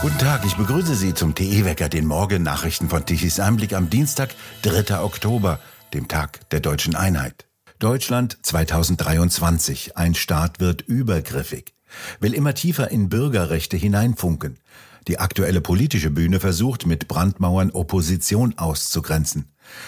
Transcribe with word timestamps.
Guten 0.00 0.18
Tag, 0.18 0.46
ich 0.46 0.54
begrüße 0.54 0.94
Sie 0.94 1.12
zum 1.12 1.34
TE-Wecker, 1.34 1.88
den 1.88 2.06
Morgen-Nachrichten 2.06 2.88
von 2.88 3.04
Tichys 3.04 3.40
Einblick 3.40 3.72
am 3.72 3.90
Dienstag, 3.90 4.30
3. 4.62 5.00
Oktober, 5.00 5.58
dem 5.92 6.06
Tag 6.06 6.48
der 6.50 6.60
deutschen 6.60 6.94
Einheit. 6.94 7.46
Deutschland 7.80 8.38
2023. 8.42 9.96
Ein 9.96 10.14
Staat 10.14 10.60
wird 10.60 10.82
übergriffig. 10.82 11.74
Will 12.20 12.32
immer 12.32 12.54
tiefer 12.54 12.92
in 12.92 13.08
Bürgerrechte 13.08 13.76
hineinfunken. 13.76 14.60
Die 15.08 15.18
aktuelle 15.18 15.60
politische 15.60 16.10
Bühne 16.10 16.38
versucht 16.38 16.86
mit 16.86 17.08
Brandmauern 17.08 17.72
Opposition 17.72 18.56
auszugrenzen. 18.56 19.46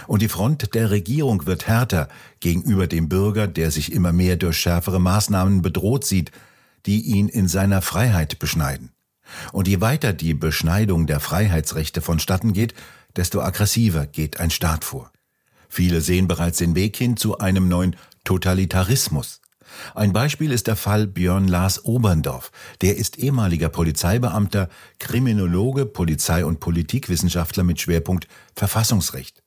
Und 0.08 0.22
die 0.22 0.28
Front 0.28 0.74
der 0.74 0.90
Regierung 0.90 1.46
wird 1.46 1.68
härter 1.68 2.08
gegenüber 2.40 2.88
dem 2.88 3.08
Bürger, 3.08 3.46
der 3.46 3.70
sich 3.70 3.92
immer 3.92 4.12
mehr 4.12 4.36
durch 4.36 4.58
schärfere 4.58 5.00
Maßnahmen 5.00 5.62
bedroht 5.62 6.04
sieht, 6.04 6.32
die 6.84 7.00
ihn 7.02 7.28
in 7.28 7.46
seiner 7.46 7.80
Freiheit 7.80 8.40
beschneiden. 8.40 8.90
Und 9.52 9.68
je 9.68 9.80
weiter 9.80 10.12
die 10.12 10.34
Beschneidung 10.34 11.06
der 11.06 11.20
Freiheitsrechte 11.20 12.00
vonstatten 12.00 12.52
geht, 12.52 12.74
desto 13.16 13.40
aggressiver 13.40 14.06
geht 14.06 14.40
ein 14.40 14.50
Staat 14.50 14.84
vor. 14.84 15.10
Viele 15.68 16.00
sehen 16.00 16.28
bereits 16.28 16.58
den 16.58 16.74
Weg 16.74 16.96
hin 16.96 17.16
zu 17.16 17.38
einem 17.38 17.68
neuen 17.68 17.96
Totalitarismus. 18.24 19.40
Ein 19.94 20.12
Beispiel 20.12 20.50
ist 20.50 20.66
der 20.66 20.76
Fall 20.76 21.06
Björn 21.06 21.48
Lars 21.48 21.84
Oberndorf. 21.84 22.50
Der 22.80 22.96
ist 22.96 23.18
ehemaliger 23.18 23.68
Polizeibeamter, 23.68 24.68
Kriminologe, 24.98 25.86
Polizei- 25.86 26.44
und 26.44 26.60
Politikwissenschaftler 26.60 27.62
mit 27.62 27.80
Schwerpunkt 27.80 28.26
Verfassungsrecht. 28.54 29.42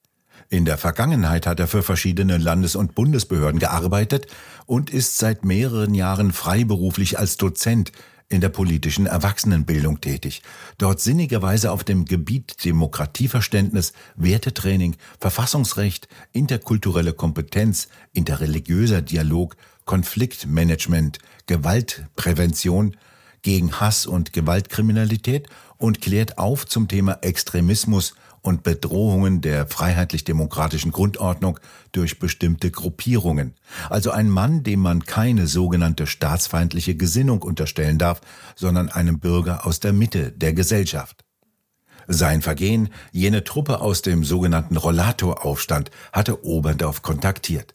In 0.49 0.65
der 0.65 0.77
Vergangenheit 0.77 1.47
hat 1.47 1.59
er 1.59 1.67
für 1.67 1.83
verschiedene 1.83 2.37
Landes- 2.37 2.75
und 2.75 2.95
Bundesbehörden 2.95 3.59
gearbeitet 3.59 4.27
und 4.65 4.89
ist 4.89 5.17
seit 5.17 5.45
mehreren 5.45 5.93
Jahren 5.93 6.31
freiberuflich 6.31 7.17
als 7.17 7.37
Dozent 7.37 7.91
in 8.33 8.41
der 8.41 8.49
politischen 8.49 9.05
Erwachsenenbildung 9.05 10.01
tätig, 10.01 10.41
dort 10.77 10.99
sinnigerweise 10.99 11.71
auf 11.71 11.83
dem 11.83 12.05
Gebiet 12.05 12.65
Demokratieverständnis, 12.65 13.93
Wertetraining, 14.15 14.95
Verfassungsrecht, 15.19 16.07
interkulturelle 16.31 17.13
Kompetenz, 17.13 17.87
interreligiöser 18.11 19.01
Dialog, 19.01 19.55
Konfliktmanagement, 19.85 21.19
Gewaltprävention 21.45 22.97
gegen 23.41 23.79
Hass 23.79 24.05
und 24.05 24.33
Gewaltkriminalität 24.33 25.47
und 25.77 26.01
klärt 26.01 26.37
auf 26.37 26.65
zum 26.65 26.87
Thema 26.87 27.19
Extremismus 27.21 28.15
und 28.43 28.61
Bedrohungen 28.61 29.41
der 29.41 29.65
freiheitlich-demokratischen 29.65 30.91
Grundordnung 30.91 31.59
durch 31.93 32.19
bestimmte 32.19 32.69
Gruppierungen. 32.69 33.55
Also 33.89 34.11
ein 34.11 34.29
Mann, 34.29 34.63
dem 34.63 34.81
man 34.81 35.05
keine 35.05 35.47
sogenannte 35.47 36.05
staatsfeindliche 36.05 36.95
Gesinnung 36.95 37.41
unterstellen 37.41 37.97
darf, 37.97 38.21
sondern 38.55 38.89
einem 38.89 39.19
Bürger 39.19 39.65
aus 39.65 39.79
der 39.79 39.93
Mitte 39.93 40.31
der 40.31 40.53
Gesellschaft. 40.53 41.23
Sein 42.07 42.41
Vergehen, 42.41 42.89
jene 43.13 43.45
Truppe 43.45 43.79
aus 43.79 44.01
dem 44.01 44.25
sogenannten 44.25 44.75
Rollator-Aufstand, 44.75 45.89
hatte 46.11 46.43
Oberndorf 46.43 47.01
kontaktiert. 47.01 47.73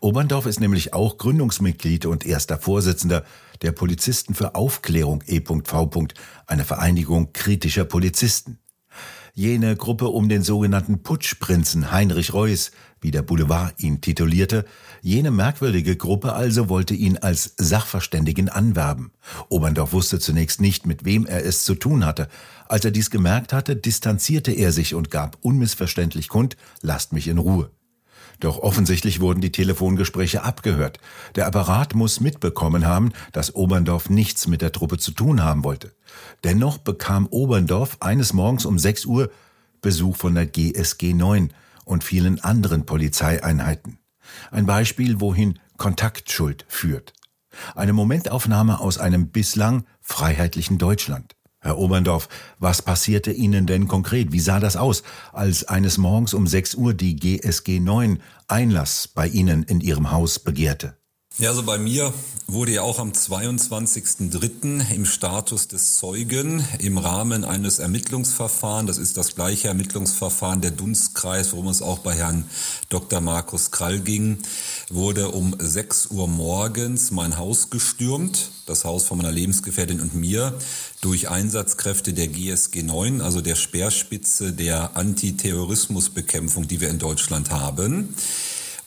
Oberndorf 0.00 0.44
ist 0.44 0.60
nämlich 0.60 0.92
auch 0.92 1.16
Gründungsmitglied 1.16 2.04
und 2.04 2.26
erster 2.26 2.58
Vorsitzender 2.58 3.24
der 3.62 3.72
Polizisten 3.72 4.34
für 4.34 4.54
Aufklärung 4.54 5.24
E.V., 5.26 6.08
einer 6.46 6.64
Vereinigung 6.66 7.32
kritischer 7.32 7.86
Polizisten 7.86 8.58
jene 9.34 9.76
Gruppe 9.76 10.08
um 10.08 10.28
den 10.28 10.42
sogenannten 10.42 11.02
Putschprinzen 11.02 11.90
Heinrich 11.90 12.32
Reuß, 12.32 12.70
wie 13.00 13.10
der 13.10 13.22
Boulevard 13.22 13.74
ihn 13.78 14.00
titulierte, 14.00 14.64
jene 15.02 15.30
merkwürdige 15.30 15.96
Gruppe 15.96 16.34
also 16.34 16.68
wollte 16.68 16.94
ihn 16.94 17.18
als 17.18 17.54
Sachverständigen 17.56 18.48
anwerben. 18.48 19.12
Oberndorf 19.48 19.92
wusste 19.92 20.18
zunächst 20.18 20.60
nicht, 20.60 20.86
mit 20.86 21.04
wem 21.04 21.26
er 21.26 21.44
es 21.44 21.64
zu 21.64 21.74
tun 21.74 22.04
hatte. 22.04 22.28
Als 22.68 22.84
er 22.84 22.90
dies 22.90 23.10
gemerkt 23.10 23.52
hatte, 23.52 23.76
distanzierte 23.76 24.52
er 24.52 24.72
sich 24.72 24.94
und 24.94 25.10
gab 25.10 25.38
unmissverständlich 25.40 26.28
kund, 26.28 26.56
lasst 26.82 27.12
mich 27.12 27.28
in 27.28 27.38
Ruhe. 27.38 27.70
Doch 28.40 28.58
offensichtlich 28.58 29.20
wurden 29.20 29.42
die 29.42 29.52
Telefongespräche 29.52 30.42
abgehört. 30.42 30.98
Der 31.34 31.46
Apparat 31.46 31.94
muss 31.94 32.20
mitbekommen 32.20 32.86
haben, 32.86 33.12
dass 33.32 33.54
Oberndorf 33.54 34.08
nichts 34.08 34.48
mit 34.48 34.62
der 34.62 34.72
Truppe 34.72 34.96
zu 34.96 35.12
tun 35.12 35.44
haben 35.44 35.62
wollte. 35.62 35.94
Dennoch 36.42 36.78
bekam 36.78 37.26
Oberndorf 37.26 37.98
eines 38.00 38.32
Morgens 38.32 38.64
um 38.64 38.78
6 38.78 39.04
Uhr 39.04 39.30
Besuch 39.82 40.16
von 40.16 40.34
der 40.34 40.46
GSG 40.46 41.14
9 41.14 41.52
und 41.84 42.02
vielen 42.02 42.40
anderen 42.40 42.86
Polizeieinheiten. 42.86 43.98
Ein 44.50 44.66
Beispiel, 44.66 45.20
wohin 45.20 45.58
Kontaktschuld 45.76 46.64
führt. 46.68 47.12
Eine 47.74 47.92
Momentaufnahme 47.92 48.80
aus 48.80 48.98
einem 48.98 49.28
bislang 49.28 49.84
freiheitlichen 50.00 50.78
Deutschland. 50.78 51.34
Herr 51.60 51.76
Oberndorf, 51.76 52.28
was 52.58 52.80
passierte 52.80 53.32
Ihnen 53.32 53.66
denn 53.66 53.86
konkret? 53.86 54.32
Wie 54.32 54.40
sah 54.40 54.60
das 54.60 54.76
aus, 54.76 55.02
als 55.32 55.64
eines 55.68 55.98
Morgens 55.98 56.32
um 56.32 56.46
6 56.46 56.74
Uhr 56.74 56.94
die 56.94 57.16
GSG 57.16 57.80
9 57.80 58.22
Einlass 58.48 59.08
bei 59.08 59.28
Ihnen 59.28 59.62
in 59.64 59.80
Ihrem 59.80 60.10
Haus 60.10 60.38
begehrte? 60.38 60.99
Ja, 61.38 61.48
also 61.48 61.62
bei 61.62 61.78
mir 61.78 62.12
wurde 62.48 62.72
ja 62.72 62.82
auch 62.82 62.98
am 62.98 63.12
22.03. 63.12 64.92
im 64.92 65.06
Status 65.06 65.68
des 65.68 65.96
Zeugen 65.96 66.62
im 66.80 66.98
Rahmen 66.98 67.44
eines 67.44 67.78
Ermittlungsverfahrens, 67.78 68.88
das 68.88 68.98
ist 68.98 69.16
das 69.16 69.36
gleiche 69.36 69.68
Ermittlungsverfahren 69.68 70.60
der 70.60 70.72
Dunstkreis, 70.72 71.52
worum 71.52 71.68
es 71.68 71.80
auch 71.80 72.00
bei 72.00 72.14
Herrn 72.14 72.44
Dr. 72.90 73.22
Markus 73.22 73.70
Krall 73.70 74.00
ging, 74.00 74.36
wurde 74.90 75.30
um 75.30 75.56
6 75.58 76.08
Uhr 76.08 76.28
morgens 76.28 77.10
mein 77.10 77.38
Haus 77.38 77.70
gestürmt, 77.70 78.50
das 78.66 78.84
Haus 78.84 79.06
von 79.06 79.16
meiner 79.16 79.32
Lebensgefährtin 79.32 80.00
und 80.00 80.14
mir, 80.14 80.58
durch 81.00 81.30
Einsatzkräfte 81.30 82.12
der 82.12 82.28
GSG 82.28 82.82
9, 82.82 83.22
also 83.22 83.40
der 83.40 83.54
Speerspitze 83.54 84.52
der 84.52 84.94
Antiterrorismusbekämpfung, 84.94 86.68
die 86.68 86.82
wir 86.82 86.90
in 86.90 86.98
Deutschland 86.98 87.50
haben. 87.50 88.14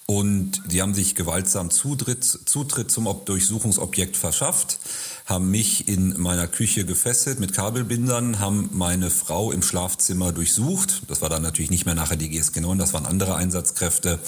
Und 0.05 0.61
die 0.69 0.81
haben 0.81 0.93
sich 0.93 1.15
gewaltsam 1.15 1.71
Zutritt, 1.71 2.23
Zutritt 2.23 2.91
zum 2.91 3.07
Durchsuchungsobjekt 3.23 4.17
verschafft, 4.17 4.79
haben 5.25 5.49
mich 5.49 5.87
in 5.87 6.19
meiner 6.19 6.47
Küche 6.47 6.83
gefesselt 6.83 7.39
mit 7.39 7.53
Kabelbindern, 7.53 8.39
haben 8.39 8.69
meine 8.73 9.09
Frau 9.09 9.53
im 9.53 9.61
Schlafzimmer 9.61 10.33
durchsucht. 10.33 11.03
Das 11.07 11.21
war 11.21 11.29
dann 11.29 11.41
natürlich 11.41 11.71
nicht 11.71 11.85
mehr 11.85 11.95
nachher 11.95 12.17
die 12.17 12.29
GSG 12.29 12.59
9, 12.59 12.77
das 12.77 12.93
waren 12.93 13.05
andere 13.05 13.35
Einsatzkräfte. 13.35 14.19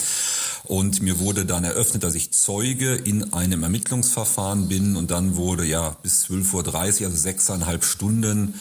Und 0.64 1.02
mir 1.02 1.20
wurde 1.20 1.44
dann 1.44 1.64
eröffnet, 1.64 2.02
dass 2.04 2.14
ich 2.14 2.32
Zeuge 2.32 2.94
in 2.94 3.34
einem 3.34 3.62
Ermittlungsverfahren 3.62 4.68
bin. 4.68 4.96
Und 4.96 5.10
dann 5.10 5.36
wurde 5.36 5.66
ja 5.66 5.96
bis 6.02 6.24
12.30 6.24 7.00
Uhr, 7.00 7.06
also 7.06 7.16
sechseinhalb 7.18 7.84
Stunden, 7.84 8.54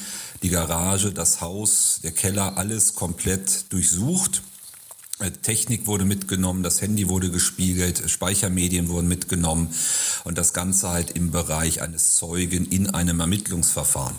die 0.44 0.50
Garage, 0.50 1.14
das 1.14 1.40
Haus, 1.40 2.02
der 2.04 2.12
Keller, 2.12 2.58
alles 2.58 2.94
komplett 2.94 3.72
durchsucht. 3.72 4.44
Äh, 5.20 5.32
Technik 5.32 5.88
wurde 5.88 6.06
mitgenommen, 6.06 6.64
das 6.64 6.82
Handy 6.82 7.08
wurde 7.08 7.32
gespiegelt, 7.32 8.04
Speichermedien 8.10 8.90
wurden 8.90 9.08
mitgenommen 9.08 9.74
und 10.24 10.38
das 10.38 10.54
Ganze 10.54 10.90
halt 10.90 11.12
im 11.12 11.32
Bereich 11.32 11.82
eines 11.82 12.16
Zeugen 12.16 12.66
in 12.66 12.90
einem 12.90 13.20
Ermittlungsverfahren. 13.20 14.16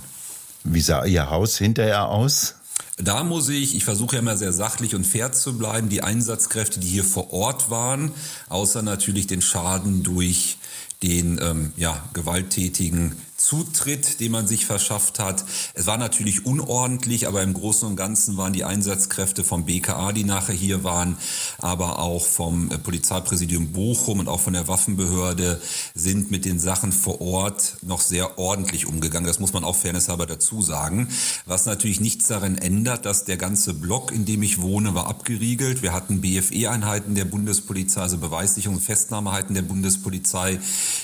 Wie 0.64 0.80
sah 0.80 1.04
Ihr 1.04 1.30
Haus 1.30 1.58
hinterher 1.58 2.08
aus? 2.08 2.54
Da 2.96 3.24
muss 3.24 3.50
ich, 3.50 3.76
ich 3.76 3.84
versuche 3.84 4.16
ja 4.16 4.20
immer 4.20 4.38
sehr 4.38 4.54
sachlich 4.54 4.94
und 4.94 5.06
fair 5.06 5.32
zu 5.32 5.58
bleiben, 5.58 5.90
die 5.90 6.02
Einsatzkräfte, 6.02 6.80
die 6.80 6.88
hier 6.88 7.04
vor 7.04 7.32
Ort 7.32 7.70
waren, 7.70 8.12
außer 8.48 8.80
natürlich 8.80 9.26
den 9.26 9.42
Schaden 9.42 10.02
durch 10.02 10.56
den 11.02 11.38
ähm, 11.42 11.72
ja, 11.76 12.02
gewalttätigen 12.14 13.12
Zutritt, 13.46 14.18
den 14.18 14.32
man 14.32 14.48
sich 14.48 14.66
verschafft 14.66 15.20
hat. 15.20 15.44
Es 15.74 15.86
war 15.86 15.98
natürlich 15.98 16.46
unordentlich, 16.46 17.28
aber 17.28 17.44
im 17.44 17.54
Großen 17.54 17.88
und 17.88 17.94
Ganzen 17.94 18.36
waren 18.36 18.52
die 18.52 18.64
Einsatzkräfte 18.64 19.44
vom 19.44 19.66
BKA, 19.66 20.10
die 20.10 20.24
nachher 20.24 20.52
hier 20.52 20.82
waren, 20.82 21.16
aber 21.58 22.00
auch 22.00 22.26
vom 22.26 22.72
äh, 22.72 22.78
Polizeipräsidium 22.78 23.70
Bochum 23.70 24.18
und 24.18 24.26
auch 24.26 24.40
von 24.40 24.54
der 24.54 24.66
Waffenbehörde 24.66 25.60
sind 25.94 26.32
mit 26.32 26.44
den 26.44 26.58
Sachen 26.58 26.90
vor 26.90 27.20
Ort 27.20 27.76
noch 27.82 28.00
sehr 28.00 28.36
ordentlich 28.36 28.84
umgegangen. 28.84 29.28
Das 29.28 29.38
muss 29.38 29.52
man 29.52 29.62
auch 29.62 29.76
fairnesshalber 29.76 30.26
dazu 30.26 30.60
sagen. 30.60 31.06
Was 31.44 31.66
natürlich 31.66 32.00
nichts 32.00 32.26
daran 32.26 32.58
ändert, 32.58 33.06
dass 33.06 33.26
der 33.26 33.36
ganze 33.36 33.74
Block, 33.74 34.10
in 34.10 34.24
dem 34.24 34.42
ich 34.42 34.60
wohne, 34.60 34.96
war 34.96 35.06
abgeriegelt. 35.06 35.82
Wir 35.82 35.92
hatten 35.92 36.20
BFE-Einheiten 36.20 37.14
der 37.14 37.26
Bundespolizei, 37.26 38.00
also 38.00 38.18
Beweissicherung, 38.18 38.80
Festnahmeeinheiten 38.80 39.54
der 39.54 39.62
Bundespolizei, 39.62 40.58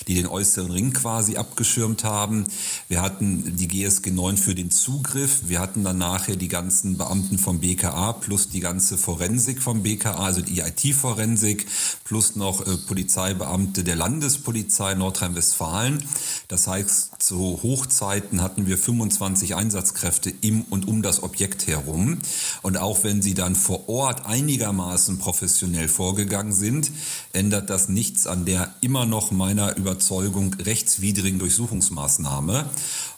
die 0.09 0.15
den 0.15 0.27
äußeren 0.27 0.71
Ring 0.71 0.91
quasi 0.91 1.37
abgeschirmt 1.37 2.03
haben 2.03 2.32
haben. 2.33 2.45
Wir 2.87 3.01
hatten 3.01 3.55
die 3.55 3.67
GSG 3.67 4.11
9 4.11 4.37
für 4.37 4.55
den 4.55 4.71
Zugriff. 4.71 5.43
Wir 5.47 5.59
hatten 5.59 5.83
dann 5.83 5.97
nachher 5.97 6.35
die 6.35 6.47
ganzen 6.47 6.97
Beamten 6.97 7.37
vom 7.37 7.59
BKA 7.59 8.13
plus 8.13 8.49
die 8.49 8.59
ganze 8.59 8.97
Forensik 8.97 9.61
vom 9.61 9.83
BKA, 9.83 10.15
also 10.15 10.41
die 10.41 10.59
IT-Forensik 10.59 11.67
plus 12.03 12.35
noch 12.35 12.65
äh, 12.65 12.77
Polizeibeamte 12.77 13.83
der 13.83 13.95
Landespolizei 13.95 14.95
Nordrhein-Westfalen. 14.95 16.03
Das 16.47 16.67
heißt, 16.67 17.12
zu 17.25 17.59
Hochzeiten 17.63 18.41
hatten 18.41 18.67
wir 18.67 18.77
25 18.77 19.55
Einsatzkräfte 19.55 20.33
im 20.41 20.63
und 20.69 20.87
um 20.87 21.01
das 21.01 21.23
Objekt 21.23 21.67
herum. 21.67 22.19
Und 22.61 22.77
auch 22.77 23.03
wenn 23.03 23.21
sie 23.21 23.33
dann 23.33 23.55
vor 23.55 23.89
Ort 23.89 24.25
einigermaßen 24.25 25.17
professionell 25.17 25.87
vorgegangen 25.87 26.53
sind, 26.53 26.91
ändert 27.31 27.69
das 27.69 27.89
nichts 27.89 28.27
an 28.27 28.45
der 28.45 28.73
immer 28.81 29.05
noch 29.05 29.31
meiner 29.31 29.75
Überzeugung 29.77 30.53
rechtswidrigen 30.55 31.39
Durchsuchungsmaßnahme 31.39 32.43
Maßnahme 32.43 32.65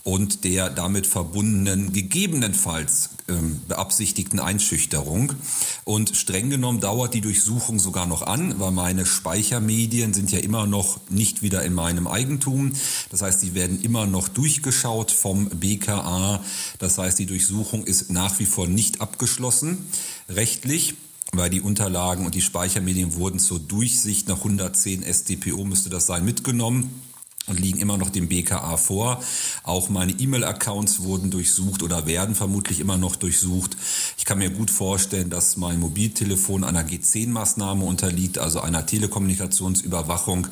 und 0.06 0.44
der 0.44 0.70
damit 0.70 1.08
verbundenen 1.08 1.92
gegebenenfalls 1.92 3.10
ähm, 3.28 3.60
beabsichtigten 3.68 4.40
Einschüchterung. 4.40 5.34
Und 5.84 6.16
streng 6.16 6.52
genommen 6.52 6.80
dauert 6.80 7.16
die 7.16 7.22
Durchsuchung 7.22 7.80
sogar 7.80 8.06
noch 8.06 8.22
an, 8.22 8.60
weil 8.60 8.70
meine 8.70 9.08
Speichermedien 9.08 10.14
sind 10.14 10.32
ja 10.32 10.38
immer 10.38 10.68
noch 10.68 11.00
nicht 11.10 11.42
wieder 11.42 11.64
in 11.64 11.74
meinem 11.74 12.08
Eigentum. 12.08 12.74
Das 13.10 13.24
heißt, 13.24 13.40
sie 13.40 13.56
werden 13.56 13.82
immer 13.82 14.06
noch 14.06 14.28
durchgeschaut 14.28 15.10
vom 15.10 15.50
BKA. 15.50 16.40
Das 16.78 17.00
heißt, 17.00 17.18
die 17.18 17.26
Durchsuchung 17.26 17.84
ist 17.84 18.12
nach 18.12 18.38
wie 18.38 18.46
vor 18.46 18.68
nicht 18.68 19.02
abgeschlossen 19.02 19.88
rechtlich 20.30 20.94
weil 21.34 21.50
die 21.50 21.60
Unterlagen 21.60 22.26
und 22.26 22.36
die 22.36 22.42
Speichermedien 22.42 23.16
wurden 23.16 23.40
zur 23.40 23.60
Durchsicht 23.60 24.30
nach 24.30 24.38
110 24.38 25.04
StPO 25.04 25.66
müsste 25.66 25.90
das 25.90 26.06
sein 26.06 26.24
mitgenommen 26.24 27.02
und 27.48 27.60
liegen 27.60 27.80
immer 27.80 27.98
noch 27.98 28.10
dem 28.10 28.28
BKA 28.28 28.78
vor. 28.78 29.24
Auch 29.64 29.90
meine 29.90 30.14
E-Mail-Accounts 30.14 31.02
wurden 31.02 31.30
durchsucht 31.30 31.84
oder 31.84 32.08
werden 32.08 32.36
vermutlich 32.36 32.80
immer 32.80 32.98
noch 32.98 33.16
durchsucht. 33.16 33.78
Ich 34.18 34.26
kann 34.26 34.40
mir 34.40 34.50
gut 34.50 34.72
vorstellen, 34.72 35.30
dass 35.30 35.58
mein 35.58 35.80
Mobiltelefon 35.80 36.64
einer 36.64 36.84
G10-Maßnahme 36.84 37.84
unterliegt, 37.84 38.38
also 38.38 38.62
einer 38.62 38.86
Telekommunikationsüberwachung. 38.86 40.48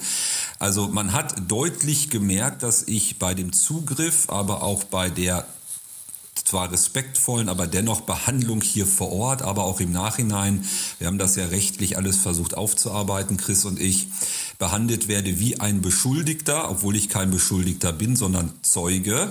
Also 0.60 0.88
man 0.88 1.14
hat 1.14 1.50
deutlich 1.50 2.10
gemerkt, 2.10 2.64
dass 2.64 2.84
ich 2.88 3.18
bei 3.20 3.34
dem 3.34 3.54
Zugriff, 3.54 4.30
aber 4.30 4.62
auch 4.64 4.84
bei 4.84 5.10
der 5.10 5.48
zwar 6.54 6.72
respektvollen, 6.72 7.50
aber 7.50 7.68
dennoch 7.68 8.02
Behandlung 8.02 8.62
hier 8.62 8.86
vor 8.86 9.12
Ort, 9.12 9.42
aber 9.42 9.64
auch 9.64 9.80
im 9.80 9.92
Nachhinein, 9.92 10.66
wir 11.00 11.08
haben 11.08 11.18
das 11.18 11.36
ja 11.36 11.46
rechtlich 11.46 11.98
alles 11.98 12.18
versucht 12.18 12.56
aufzuarbeiten, 12.56 13.38
Chris 13.38 13.66
und 13.66 13.80
ich, 13.80 14.08
behandelt 14.64 15.10
werde 15.10 15.42
wie 15.42 15.60
ein 15.60 15.82
Beschuldigter, 15.82 16.72
obwohl 16.72 16.96
ich 16.96 17.10
kein 17.10 17.32
Beschuldigter 17.32 17.92
bin, 17.92 18.16
sondern 18.16 18.54
Zeuge. 18.62 19.28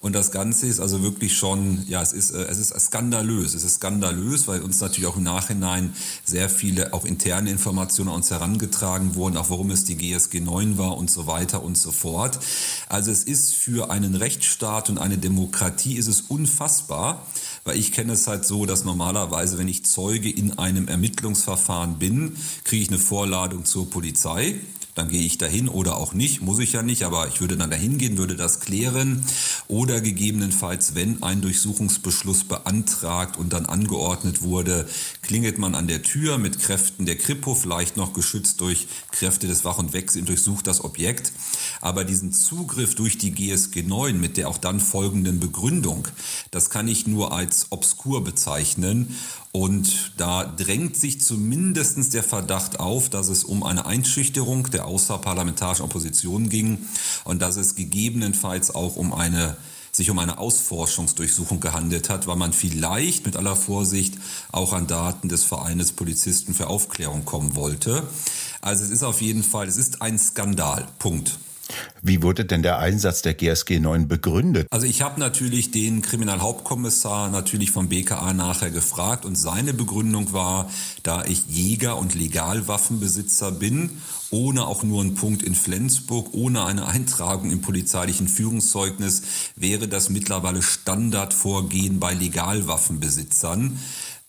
Und 0.00 0.14
das 0.14 0.32
Ganze 0.32 0.66
ist 0.66 0.80
also 0.80 1.00
wirklich 1.00 1.38
schon, 1.38 1.84
ja, 1.86 2.02
es 2.02 2.12
ist, 2.12 2.32
äh, 2.32 2.42
es 2.46 2.58
ist 2.58 2.78
skandalös. 2.78 3.54
Es 3.54 3.62
ist 3.62 3.76
skandalös, 3.76 4.48
weil 4.48 4.62
uns 4.62 4.80
natürlich 4.80 5.06
auch 5.06 5.16
im 5.16 5.22
Nachhinein 5.22 5.94
sehr 6.24 6.50
viele 6.50 6.92
auch 6.92 7.04
interne 7.04 7.50
Informationen 7.50 8.08
an 8.08 8.16
uns 8.16 8.32
herangetragen 8.32 9.14
wurden, 9.14 9.36
auch 9.36 9.48
warum 9.48 9.70
es 9.70 9.84
die 9.84 9.96
GSG 9.96 10.40
9 10.40 10.76
war 10.76 10.96
und 10.96 11.08
so 11.08 11.28
weiter 11.28 11.62
und 11.62 11.78
so 11.78 11.92
fort. 11.92 12.40
Also 12.88 13.12
es 13.12 13.22
ist 13.22 13.54
für 13.54 13.92
einen 13.92 14.16
Rechtsstaat 14.16 14.90
und 14.90 14.98
eine 14.98 15.18
Demokratie 15.18 15.96
ist 15.96 16.08
es 16.08 16.20
unfassbar, 16.22 17.24
weil 17.64 17.78
ich 17.78 17.92
kenne 17.92 18.12
es 18.12 18.26
halt 18.26 18.44
so, 18.44 18.66
dass 18.66 18.84
normalerweise, 18.84 19.58
wenn 19.58 19.68
ich 19.68 19.84
Zeuge 19.84 20.30
in 20.30 20.58
einem 20.58 20.88
Ermittlungsverfahren 20.88 21.98
bin, 21.98 22.36
kriege 22.64 22.82
ich 22.82 22.88
eine 22.88 22.98
Vorladung 22.98 23.64
zur 23.64 23.90
Polizei 23.90 24.60
dann 24.94 25.08
gehe 25.08 25.22
ich 25.22 25.38
dahin 25.38 25.68
oder 25.68 25.96
auch 25.96 26.14
nicht, 26.14 26.40
muss 26.40 26.60
ich 26.60 26.72
ja 26.72 26.82
nicht, 26.82 27.02
aber 27.02 27.28
ich 27.28 27.40
würde 27.40 27.56
dann 27.56 27.70
dahin 27.70 27.98
gehen, 27.98 28.16
würde 28.16 28.36
das 28.36 28.60
klären 28.60 29.24
oder 29.66 30.00
gegebenenfalls, 30.00 30.94
wenn 30.94 31.22
ein 31.22 31.40
Durchsuchungsbeschluss 31.40 32.44
beantragt 32.44 33.36
und 33.36 33.52
dann 33.52 33.66
angeordnet 33.66 34.42
wurde, 34.42 34.88
klingelt 35.22 35.58
man 35.58 35.74
an 35.74 35.88
der 35.88 36.02
Tür 36.02 36.38
mit 36.38 36.60
Kräften 36.60 37.06
der 37.06 37.16
Kripo, 37.16 37.54
vielleicht 37.54 37.96
noch 37.96 38.12
geschützt 38.12 38.60
durch 38.60 38.86
Kräfte 39.10 39.48
des 39.48 39.64
Wach- 39.64 39.78
und 39.78 39.92
Wechsel 39.92 40.20
und 40.20 40.28
durchsucht 40.28 40.66
das 40.66 40.84
Objekt. 40.84 41.32
Aber 41.80 42.04
diesen 42.04 42.32
Zugriff 42.32 42.94
durch 42.94 43.18
die 43.18 43.32
GSG 43.32 43.82
9 43.82 44.20
mit 44.20 44.36
der 44.36 44.48
auch 44.48 44.58
dann 44.58 44.80
folgenden 44.80 45.40
Begründung, 45.40 46.06
das 46.52 46.70
kann 46.70 46.86
ich 46.86 47.06
nur 47.06 47.32
als 47.32 47.66
obskur 47.70 48.22
bezeichnen 48.22 49.16
und 49.56 50.10
da 50.16 50.42
drängt 50.42 50.96
sich 50.96 51.20
zumindest 51.20 52.12
der 52.12 52.24
Verdacht 52.24 52.80
auf, 52.80 53.08
dass 53.08 53.28
es 53.28 53.44
um 53.44 53.62
eine 53.62 53.86
Einschüchterung 53.86 54.68
der 54.72 54.84
außerparlamentarischen 54.84 55.84
Opposition 55.84 56.48
ging 56.48 56.78
und 57.22 57.40
dass 57.40 57.56
es 57.56 57.76
gegebenenfalls 57.76 58.74
auch 58.74 58.96
um 58.96 59.14
eine 59.14 59.56
sich 59.92 60.10
um 60.10 60.18
eine 60.18 60.38
Ausforschungsdurchsuchung 60.38 61.60
gehandelt 61.60 62.10
hat, 62.10 62.26
weil 62.26 62.34
man 62.34 62.52
vielleicht 62.52 63.26
mit 63.26 63.36
aller 63.36 63.54
Vorsicht 63.54 64.18
auch 64.50 64.72
an 64.72 64.88
Daten 64.88 65.28
des 65.28 65.44
Vereines 65.44 65.92
Polizisten 65.92 66.52
für 66.52 66.66
Aufklärung 66.66 67.24
kommen 67.24 67.54
wollte. 67.54 68.08
Also 68.60 68.82
es 68.82 68.90
ist 68.90 69.04
auf 69.04 69.22
jeden 69.22 69.44
Fall, 69.44 69.68
es 69.68 69.76
ist 69.76 70.02
ein 70.02 70.18
Skandal. 70.18 70.88
Punkt. 70.98 71.38
Wie 72.02 72.22
wurde 72.22 72.44
denn 72.44 72.62
der 72.62 72.78
Einsatz 72.78 73.22
der 73.22 73.34
GSG 73.34 73.80
9 73.80 74.08
begründet? 74.08 74.66
Also 74.70 74.86
ich 74.86 75.02
habe 75.02 75.20
natürlich 75.20 75.70
den 75.70 76.02
Kriminalhauptkommissar 76.02 77.30
natürlich 77.30 77.70
vom 77.70 77.88
BKA 77.88 78.32
nachher 78.32 78.70
gefragt 78.70 79.24
und 79.24 79.36
seine 79.36 79.72
Begründung 79.72 80.32
war, 80.32 80.70
da 81.02 81.24
ich 81.24 81.46
Jäger 81.48 81.96
und 81.98 82.14
Legalwaffenbesitzer 82.14 83.52
bin, 83.52 83.90
ohne 84.30 84.66
auch 84.66 84.82
nur 84.82 85.00
einen 85.00 85.14
Punkt 85.14 85.42
in 85.42 85.54
Flensburg, 85.54 86.28
ohne 86.32 86.64
eine 86.64 86.86
Eintragung 86.86 87.50
im 87.50 87.62
polizeilichen 87.62 88.28
Führungszeugnis, 88.28 89.22
wäre 89.56 89.88
das 89.88 90.10
mittlerweile 90.10 90.62
Standardvorgehen 90.62 92.00
bei 92.00 92.14
Legalwaffenbesitzern 92.14 93.78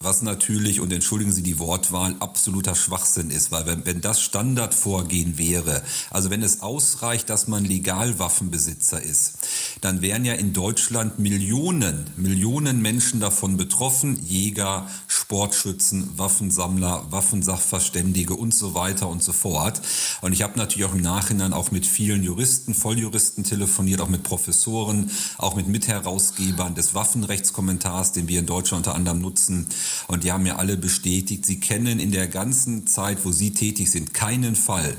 was 0.06 0.22
natürlich, 0.22 0.82
und 0.82 0.92
entschuldigen 0.92 1.32
Sie 1.32 1.42
die 1.42 1.58
Wortwahl, 1.58 2.16
absoluter 2.20 2.76
Schwachsinn 2.76 3.32
ist, 3.32 3.52
weil 3.52 3.66
wenn, 3.66 3.86
wenn 3.86 4.02
das 4.02 4.22
Standardvorgehen 4.22 5.38
wäre, 5.38 5.82
also 6.12 6.30
wenn 6.30 6.44
es 6.44 6.62
ausreicht, 6.62 7.30
dass 7.30 7.48
man 7.48 7.64
Legalwaffenbesitzer 7.64 9.02
ist, 9.02 9.40
dann 9.82 10.02
wären 10.02 10.26
ja 10.26 10.34
in 10.34 10.54
Deutschland 10.54 11.18
Millionen, 11.18 12.06
Millionen 12.18 12.82
Menschen 12.82 13.20
davon 13.20 13.58
betroffen, 13.58 14.22
Jäger, 14.24 14.88
Sportschützen, 15.08 16.18
Waffensammler, 16.18 17.08
Waffensachverständige 17.10 18.36
und 18.36 18.54
so 18.54 18.76
weiter 18.76 19.08
und 19.08 19.24
so 19.24 19.34
fort. 19.34 19.82
Und 20.22 20.34
ich 20.34 20.44
habe 20.44 20.58
natürlich 20.58 20.88
auch 20.88 20.94
im 20.94 21.02
Nachhinein 21.02 21.54
auch 21.54 21.72
mit 21.72 21.88
vielen 21.88 22.22
Juristen, 22.22 22.76
Volljuristen 22.76 23.44
telefoniert, 23.44 24.02
auch 24.02 24.10
mit 24.10 24.24
Professoren, 24.24 25.10
auch 25.38 25.56
mit 25.56 25.68
Mitherausgebern 25.68 26.76
des 26.76 26.94
Waffenrechtskommentars, 26.94 28.12
den 28.12 28.28
wir 28.28 28.40
in 28.40 28.46
Deutschland 28.46 28.86
unter 28.86 28.96
anderem 28.96 29.20
nutzen. 29.20 29.68
Und 30.08 30.24
die 30.24 30.32
haben 30.32 30.44
mir 30.44 30.60
alle 30.60 30.78
bestätigt, 30.78 31.46
sie 31.46 31.60
kennen 31.60 32.00
in 32.00 32.12
der 32.12 32.28
ganzen 32.28 32.88
Zeit, 32.88 33.24
wo 33.24 33.32
sie 33.32 33.52
tätig 33.52 33.90
sind, 33.90 34.14
keinen 34.14 34.56
Fall, 34.56 34.96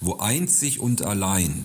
wo 0.00 0.16
einzig 0.18 0.80
und 0.80 1.02
allein 1.02 1.64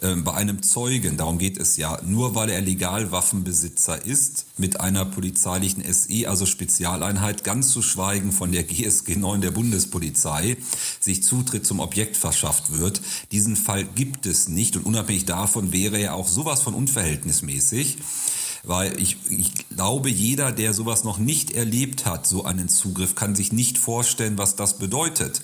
äh, 0.00 0.14
bei 0.14 0.34
einem 0.34 0.62
Zeugen, 0.62 1.16
darum 1.16 1.38
geht 1.38 1.58
es 1.58 1.76
ja, 1.76 2.00
nur 2.04 2.34
weil 2.34 2.50
er 2.50 2.60
Legalwaffenbesitzer 2.60 4.04
ist, 4.04 4.46
mit 4.56 4.80
einer 4.80 5.04
polizeilichen 5.04 5.82
SE, 5.92 6.28
also 6.28 6.46
Spezialeinheit, 6.46 7.42
ganz 7.42 7.70
zu 7.70 7.82
schweigen 7.82 8.30
von 8.30 8.52
der 8.52 8.62
GSG 8.62 9.16
9 9.16 9.40
der 9.40 9.50
Bundespolizei, 9.50 10.56
sich 11.00 11.22
Zutritt 11.22 11.66
zum 11.66 11.80
Objekt 11.80 12.16
verschafft 12.16 12.78
wird. 12.78 13.00
Diesen 13.32 13.56
Fall 13.56 13.84
gibt 13.84 14.26
es 14.26 14.48
nicht 14.48 14.76
und 14.76 14.86
unabhängig 14.86 15.24
davon 15.24 15.72
wäre 15.72 15.98
er 15.98 16.14
auch 16.14 16.28
sowas 16.28 16.62
von 16.62 16.74
unverhältnismäßig 16.74 17.98
weil 18.68 19.00
ich, 19.00 19.16
ich 19.30 19.52
glaube, 19.70 20.10
jeder, 20.10 20.52
der 20.52 20.74
sowas 20.74 21.02
noch 21.02 21.16
nicht 21.16 21.52
erlebt 21.52 22.04
hat, 22.04 22.26
so 22.26 22.44
einen 22.44 22.68
Zugriff, 22.68 23.14
kann 23.14 23.34
sich 23.34 23.50
nicht 23.50 23.78
vorstellen, 23.78 24.36
was 24.36 24.56
das 24.56 24.78
bedeutet. 24.78 25.40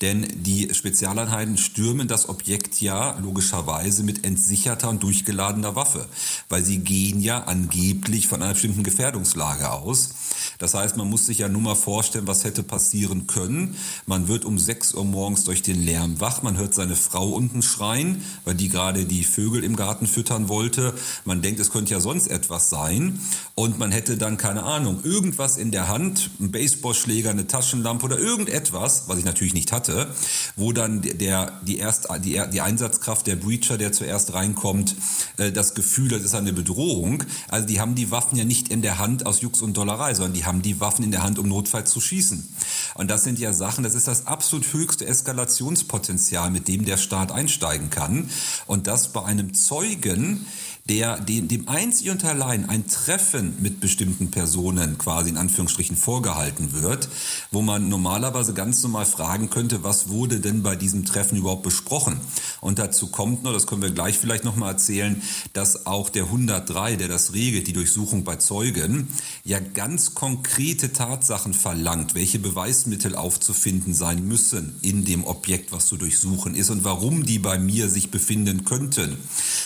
Denn 0.00 0.26
die 0.42 0.72
Spezialeinheiten 0.72 1.58
stürmen 1.58 2.08
das 2.08 2.30
Objekt 2.30 2.80
ja 2.80 3.18
logischerweise 3.18 4.04
mit 4.04 4.24
entsicherter 4.24 4.88
und 4.88 5.02
durchgeladener 5.02 5.76
Waffe, 5.76 6.08
weil 6.48 6.64
sie 6.64 6.78
gehen 6.78 7.20
ja 7.20 7.44
angeblich 7.44 8.26
von 8.26 8.42
einer 8.42 8.54
bestimmten 8.54 8.84
Gefährdungslage 8.84 9.70
aus. 9.70 10.14
Das 10.58 10.72
heißt, 10.72 10.96
man 10.96 11.10
muss 11.10 11.26
sich 11.26 11.38
ja 11.38 11.48
nur 11.48 11.60
mal 11.60 11.74
vorstellen, 11.74 12.26
was 12.26 12.44
hätte 12.44 12.62
passieren 12.62 13.26
können. 13.26 13.76
Man 14.06 14.28
wird 14.28 14.46
um 14.46 14.58
6 14.58 14.94
Uhr 14.94 15.04
morgens 15.04 15.44
durch 15.44 15.60
den 15.60 15.82
Lärm 15.82 16.20
wach, 16.20 16.42
man 16.42 16.56
hört 16.56 16.72
seine 16.72 16.96
Frau 16.96 17.28
unten 17.28 17.60
schreien, 17.60 18.22
weil 18.44 18.54
die 18.54 18.70
gerade 18.70 19.04
die 19.04 19.24
Vögel 19.24 19.62
im 19.62 19.76
Garten 19.76 20.06
füttern 20.06 20.48
wollte. 20.48 20.94
Man 21.26 21.42
denkt, 21.42 21.60
es 21.60 21.70
könnte 21.70 21.92
ja 21.92 22.00
sonst 22.00 22.28
etwas 22.28 22.61
sein. 22.70 23.20
Und 23.54 23.78
man 23.78 23.92
hätte 23.92 24.16
dann, 24.16 24.38
keine 24.38 24.62
Ahnung, 24.62 25.00
irgendwas 25.04 25.58
in 25.58 25.70
der 25.70 25.88
Hand, 25.88 26.30
ein 26.40 26.50
Baseballschläger, 26.50 27.30
eine 27.30 27.46
Taschenlampe 27.46 28.06
oder 28.06 28.18
irgendetwas, 28.18 29.04
was 29.08 29.18
ich 29.18 29.24
natürlich 29.24 29.52
nicht 29.52 29.72
hatte, 29.72 30.08
wo 30.56 30.72
dann 30.72 31.02
der, 31.02 31.60
die, 31.62 31.76
erst, 31.76 32.08
die, 32.24 32.40
die 32.50 32.60
Einsatzkraft 32.62 33.26
der 33.26 33.36
Breacher, 33.36 33.76
der 33.76 33.92
zuerst 33.92 34.32
reinkommt, 34.32 34.96
äh, 35.36 35.52
das 35.52 35.74
Gefühl, 35.74 36.08
das 36.08 36.22
ist 36.22 36.34
eine 36.34 36.52
Bedrohung. 36.52 37.24
Also 37.48 37.66
die 37.66 37.78
haben 37.78 37.94
die 37.94 38.10
Waffen 38.10 38.38
ja 38.38 38.44
nicht 38.44 38.68
in 38.68 38.80
der 38.80 38.98
Hand 38.98 39.26
aus 39.26 39.42
Jux 39.42 39.60
und 39.60 39.76
Dollerei, 39.76 40.14
sondern 40.14 40.32
die 40.32 40.46
haben 40.46 40.62
die 40.62 40.80
Waffen 40.80 41.04
in 41.04 41.10
der 41.10 41.22
Hand, 41.22 41.38
um 41.38 41.46
notfalls 41.48 41.90
zu 41.90 42.00
schießen. 42.00 42.48
Und 42.94 43.10
das 43.10 43.24
sind 43.24 43.38
ja 43.38 43.52
Sachen, 43.52 43.84
das 43.84 43.94
ist 43.94 44.08
das 44.08 44.26
absolut 44.26 44.72
höchste 44.72 45.06
Eskalationspotenzial, 45.06 46.50
mit 46.50 46.68
dem 46.68 46.84
der 46.84 46.96
Staat 46.96 47.32
einsteigen 47.32 47.90
kann. 47.90 48.30
Und 48.66 48.86
das 48.86 49.12
bei 49.12 49.24
einem 49.24 49.54
Zeugen, 49.54 50.46
der 50.88 51.20
dem, 51.20 51.46
dem 51.46 51.68
einzig 51.68 52.10
und 52.10 52.24
allein 52.24 52.68
ein 52.68 52.88
Treffen 52.88 53.54
mit 53.60 53.78
bestimmten 53.78 54.32
Personen 54.32 54.98
quasi 54.98 55.30
in 55.30 55.36
Anführungsstrichen 55.36 55.96
vorgehalten 55.96 56.72
wird, 56.72 57.08
wo 57.52 57.62
man 57.62 57.88
normalerweise 57.88 58.52
ganz 58.52 58.82
normal 58.82 59.06
fragen 59.06 59.48
könnte, 59.48 59.84
was 59.84 60.08
wurde 60.08 60.40
denn 60.40 60.64
bei 60.64 60.74
diesem 60.74 61.04
Treffen 61.04 61.38
überhaupt 61.38 61.62
besprochen? 61.62 62.20
Und 62.60 62.80
dazu 62.80 63.08
kommt 63.08 63.44
noch, 63.44 63.52
das 63.52 63.68
können 63.68 63.82
wir 63.82 63.90
gleich 63.90 64.18
vielleicht 64.18 64.42
nochmal 64.42 64.72
erzählen, 64.72 65.22
dass 65.52 65.86
auch 65.86 66.08
der 66.08 66.24
103, 66.24 66.96
der 66.96 67.08
das 67.08 67.32
regelt, 67.32 67.68
die 67.68 67.72
Durchsuchung 67.72 68.24
bei 68.24 68.36
Zeugen, 68.36 69.08
ja 69.44 69.60
ganz 69.60 70.14
konkrete 70.14 70.92
Tatsachen 70.92 71.54
verlangt, 71.54 72.16
welche 72.16 72.40
Beweismittel 72.40 73.14
aufzufinden 73.14 73.94
sein 73.94 74.26
müssen 74.26 74.74
in 74.82 75.04
dem 75.04 75.24
Objekt, 75.24 75.70
was 75.70 75.86
zu 75.86 75.96
durchsuchen 75.96 76.56
ist 76.56 76.70
und 76.70 76.82
warum 76.82 77.24
die 77.24 77.38
bei 77.38 77.58
mir 77.58 77.88
sich 77.88 78.10
befinden 78.10 78.64
könnten. 78.64 79.16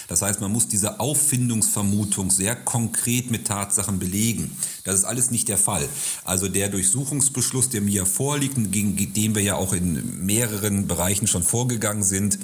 Das 0.08 0.20
heißt, 0.20 0.42
man 0.42 0.52
muss 0.52 0.68
diese 0.68 1.00
Auffindungsvermutung 1.06 2.32
sehr 2.32 2.56
konkret 2.56 3.30
mit 3.30 3.46
Tatsachen 3.46 4.00
belegen. 4.00 4.50
Das 4.82 4.96
ist 4.96 5.04
alles 5.04 5.30
nicht 5.30 5.48
der 5.48 5.56
Fall. 5.56 5.88
Also 6.24 6.48
der 6.48 6.68
Durchsuchungsbeschluss, 6.68 7.68
der 7.68 7.80
mir 7.80 8.06
vorliegt, 8.06 8.56
gegen 8.72 8.96
den 8.96 9.36
wir 9.36 9.42
ja 9.42 9.54
auch 9.54 9.72
in 9.72 10.26
mehreren 10.26 10.88
Bereichen 10.88 11.28
schon 11.28 11.44
vorgegangen 11.44 12.02
sind, 12.02 12.40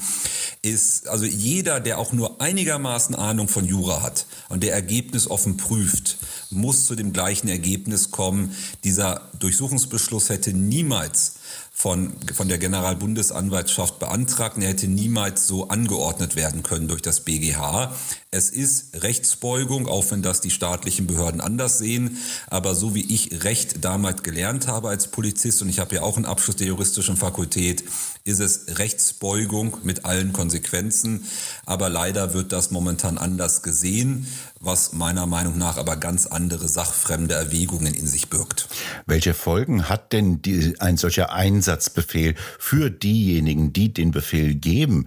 ist, 0.63 1.09
also 1.09 1.25
jeder, 1.25 1.81
der 1.81 1.99
auch 1.99 2.13
nur 2.13 2.41
einigermaßen 2.41 3.17
Ahnung 3.17 3.49
von 3.49 3.67
Jura 3.67 4.01
hat 4.01 4.27
und 4.49 4.63
der 4.63 4.75
Ergebnis 4.75 5.29
offen 5.29 5.57
prüft, 5.57 6.19
muss 6.51 6.85
zu 6.85 6.95
dem 6.95 7.13
gleichen 7.13 7.49
Ergebnis 7.49 8.13
kommen. 8.13 8.55
Dieser 8.85 9.29
Durchsuchungsbeschluss 9.41 10.29
hätte 10.29 10.53
niemals 10.53 11.35
von, 11.73 12.13
von 12.33 12.49
der 12.49 12.59
Generalbundesanwaltschaft 12.59 13.99
beantragt. 13.99 14.57
Er 14.59 14.69
hätte 14.69 14.87
niemals 14.87 15.49
so 15.49 15.69
angeordnet 15.69 16.37
werden 16.37 16.63
können 16.63 16.87
durch 16.87 17.03
das 17.03 17.21
BGH. 17.21 17.93
Es 18.35 18.49
ist 18.49 19.03
Rechtsbeugung, 19.03 19.87
auch 19.87 20.11
wenn 20.11 20.23
das 20.23 20.41
die 20.41 20.51
staatlichen 20.51 21.07
Behörden 21.07 21.43
anders 21.43 21.77
sehen. 21.77 22.17
Aber 22.49 22.75
so 22.75 22.95
wie 22.95 23.05
ich 23.13 23.45
Recht 23.45 23.85
damals 23.85 24.23
gelernt 24.23 24.69
habe 24.69 24.89
als 24.89 25.09
Polizist, 25.09 25.61
und 25.61 25.69
ich 25.69 25.79
habe 25.79 25.97
ja 25.97 26.03
auch 26.03 26.17
einen 26.17 26.25
Abschluss 26.25 26.57
der 26.57 26.69
juristischen 26.69 27.19
Fakultät, 27.19 27.85
ist 28.25 28.41
es 28.41 28.79
Rechtsbeugung 28.79 29.77
mit 29.83 30.07
allen 30.07 30.33
Konsequenzen. 30.33 31.27
Aber 31.67 31.91
leider 31.91 32.33
wird 32.33 32.53
das 32.53 32.71
momentan 32.71 33.19
anders 33.19 33.61
gesehen, 33.61 34.27
was 34.61 34.95
meiner 34.95 35.27
Meinung 35.27 35.59
nach 35.59 35.77
aber 35.77 35.97
ganz 35.97 36.25
andere 36.25 36.69
sachfremde 36.69 37.35
Erwägungen 37.35 37.93
in 37.93 38.07
sich 38.07 38.31
birgt. 38.31 38.67
Welche 39.05 39.35
Folgen 39.35 39.91
hat 39.91 40.15
denn 40.15 40.41
die, 40.41 40.81
ein 40.81 40.97
solcher 40.97 41.35
Einsatzbefehl 41.35 42.35
für 42.59 42.91
diejenigen, 42.91 43.75
die 43.75 43.93
den 43.93 44.11
Befehl 44.11 44.55
geben? 44.55 45.07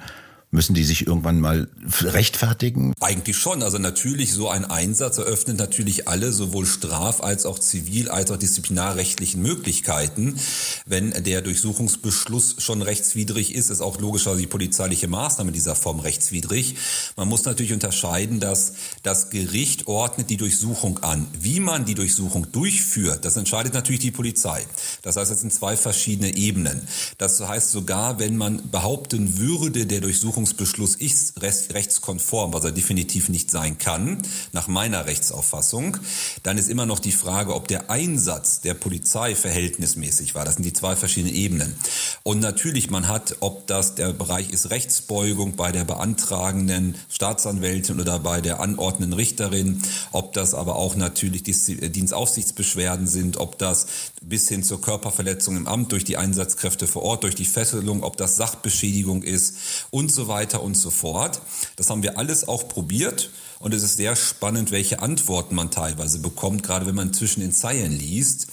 Müssen 0.55 0.73
die 0.73 0.85
sich 0.85 1.05
irgendwann 1.05 1.41
mal 1.41 1.67
rechtfertigen? 2.01 2.93
Eigentlich 3.01 3.37
schon. 3.37 3.61
Also 3.61 3.77
natürlich, 3.77 4.31
so 4.31 4.47
ein 4.47 4.63
Einsatz 4.63 5.17
eröffnet 5.17 5.57
natürlich 5.57 6.07
alle, 6.07 6.31
sowohl 6.31 6.65
straf- 6.65 7.19
als 7.19 7.45
auch 7.45 7.59
zivil- 7.59 8.07
als 8.07 8.31
auch 8.31 8.37
disziplinarrechtlichen 8.37 9.41
Möglichkeiten. 9.41 10.39
Wenn 10.85 11.11
der 11.25 11.41
Durchsuchungsbeschluss 11.41 12.55
schon 12.59 12.81
rechtswidrig 12.81 13.53
ist, 13.53 13.69
ist 13.69 13.81
auch 13.81 13.99
logischerweise 13.99 14.39
die 14.43 14.47
polizeiliche 14.47 15.09
Maßnahme 15.09 15.51
dieser 15.51 15.75
Form 15.75 15.99
rechtswidrig. 15.99 16.77
Man 17.17 17.27
muss 17.27 17.43
natürlich 17.43 17.73
unterscheiden, 17.73 18.39
dass 18.39 18.75
das 19.03 19.31
Gericht 19.31 19.87
ordnet 19.87 20.29
die 20.29 20.37
Durchsuchung 20.37 20.99
an. 20.99 21.27
Wie 21.37 21.59
man 21.59 21.83
die 21.83 21.95
Durchsuchung 21.95 22.49
durchführt, 22.53 23.25
das 23.25 23.35
entscheidet 23.35 23.73
natürlich 23.73 23.99
die 23.99 24.11
Polizei. 24.11 24.65
Das 25.01 25.17
heißt, 25.17 25.31
es 25.31 25.41
sind 25.41 25.51
zwei 25.51 25.75
verschiedene 25.75 26.33
Ebenen. 26.33 26.79
Das 27.17 27.41
heißt 27.41 27.71
sogar, 27.71 28.19
wenn 28.19 28.37
man 28.37 28.71
behaupten 28.71 29.37
würde, 29.37 29.85
der 29.85 29.99
Durchsuchung 29.99 30.44
Durchsuchungsbeschluss 30.53 30.95
ist 30.95 31.41
rechtskonform, 31.41 32.53
was 32.53 32.63
er 32.63 32.71
definitiv 32.71 33.29
nicht 33.29 33.49
sein 33.49 33.77
kann, 33.77 34.21
nach 34.51 34.67
meiner 34.67 35.05
Rechtsauffassung, 35.05 35.97
dann 36.43 36.57
ist 36.57 36.69
immer 36.69 36.85
noch 36.85 36.99
die 36.99 37.11
Frage, 37.11 37.55
ob 37.55 37.67
der 37.67 37.89
Einsatz 37.89 38.61
der 38.61 38.75
Polizei 38.75 39.35
verhältnismäßig 39.35 40.35
war. 40.35 40.45
Das 40.45 40.55
sind 40.55 40.63
die 40.63 40.73
zwei 40.73 40.95
verschiedenen 40.95 41.35
Ebenen. 41.35 41.75
Und 42.23 42.39
natürlich, 42.39 42.89
man 42.89 43.07
hat, 43.07 43.37
ob 43.39 43.67
das 43.67 43.95
der 43.95 44.13
Bereich 44.13 44.51
ist 44.51 44.69
Rechtsbeugung 44.69 45.55
bei 45.55 45.71
der 45.71 45.83
beantragenden 45.83 46.95
Staatsanwältin 47.09 47.99
oder 47.99 48.19
bei 48.19 48.41
der 48.41 48.59
anordnenden 48.59 49.13
Richterin, 49.13 49.81
ob 50.11 50.33
das 50.33 50.53
aber 50.53 50.75
auch 50.75 50.95
natürlich 50.95 51.43
Dienstaufsichtsbeschwerden 51.43 53.07
sind, 53.07 53.37
ob 53.37 53.57
das 53.57 53.87
bis 54.21 54.47
hin 54.49 54.63
zur 54.63 54.81
Körperverletzung 54.81 55.55
im 55.57 55.67
Amt 55.67 55.91
durch 55.91 56.03
die 56.03 56.17
Einsatzkräfte 56.17 56.87
vor 56.87 57.03
Ort, 57.03 57.23
durch 57.23 57.35
die 57.35 57.45
Fesselung, 57.45 58.03
ob 58.03 58.17
das 58.17 58.35
Sachbeschädigung 58.35 59.23
ist 59.23 59.55
und 59.91 60.11
so 60.11 60.24
weiter 60.27 60.61
und 60.61 60.75
so 60.75 60.89
fort. 60.89 61.41
Das 61.75 61.89
haben 61.89 62.03
wir 62.03 62.17
alles 62.17 62.47
auch 62.47 62.67
probiert 62.67 63.29
und 63.59 63.73
es 63.73 63.83
ist 63.83 63.97
sehr 63.97 64.15
spannend, 64.15 64.71
welche 64.71 65.01
Antworten 65.01 65.55
man 65.55 65.71
teilweise 65.71 66.19
bekommt, 66.19 66.63
gerade 66.63 66.85
wenn 66.85 66.95
man 66.95 67.13
zwischen 67.13 67.41
den 67.41 67.51
Zeilen 67.51 67.91
liest. 67.91 68.47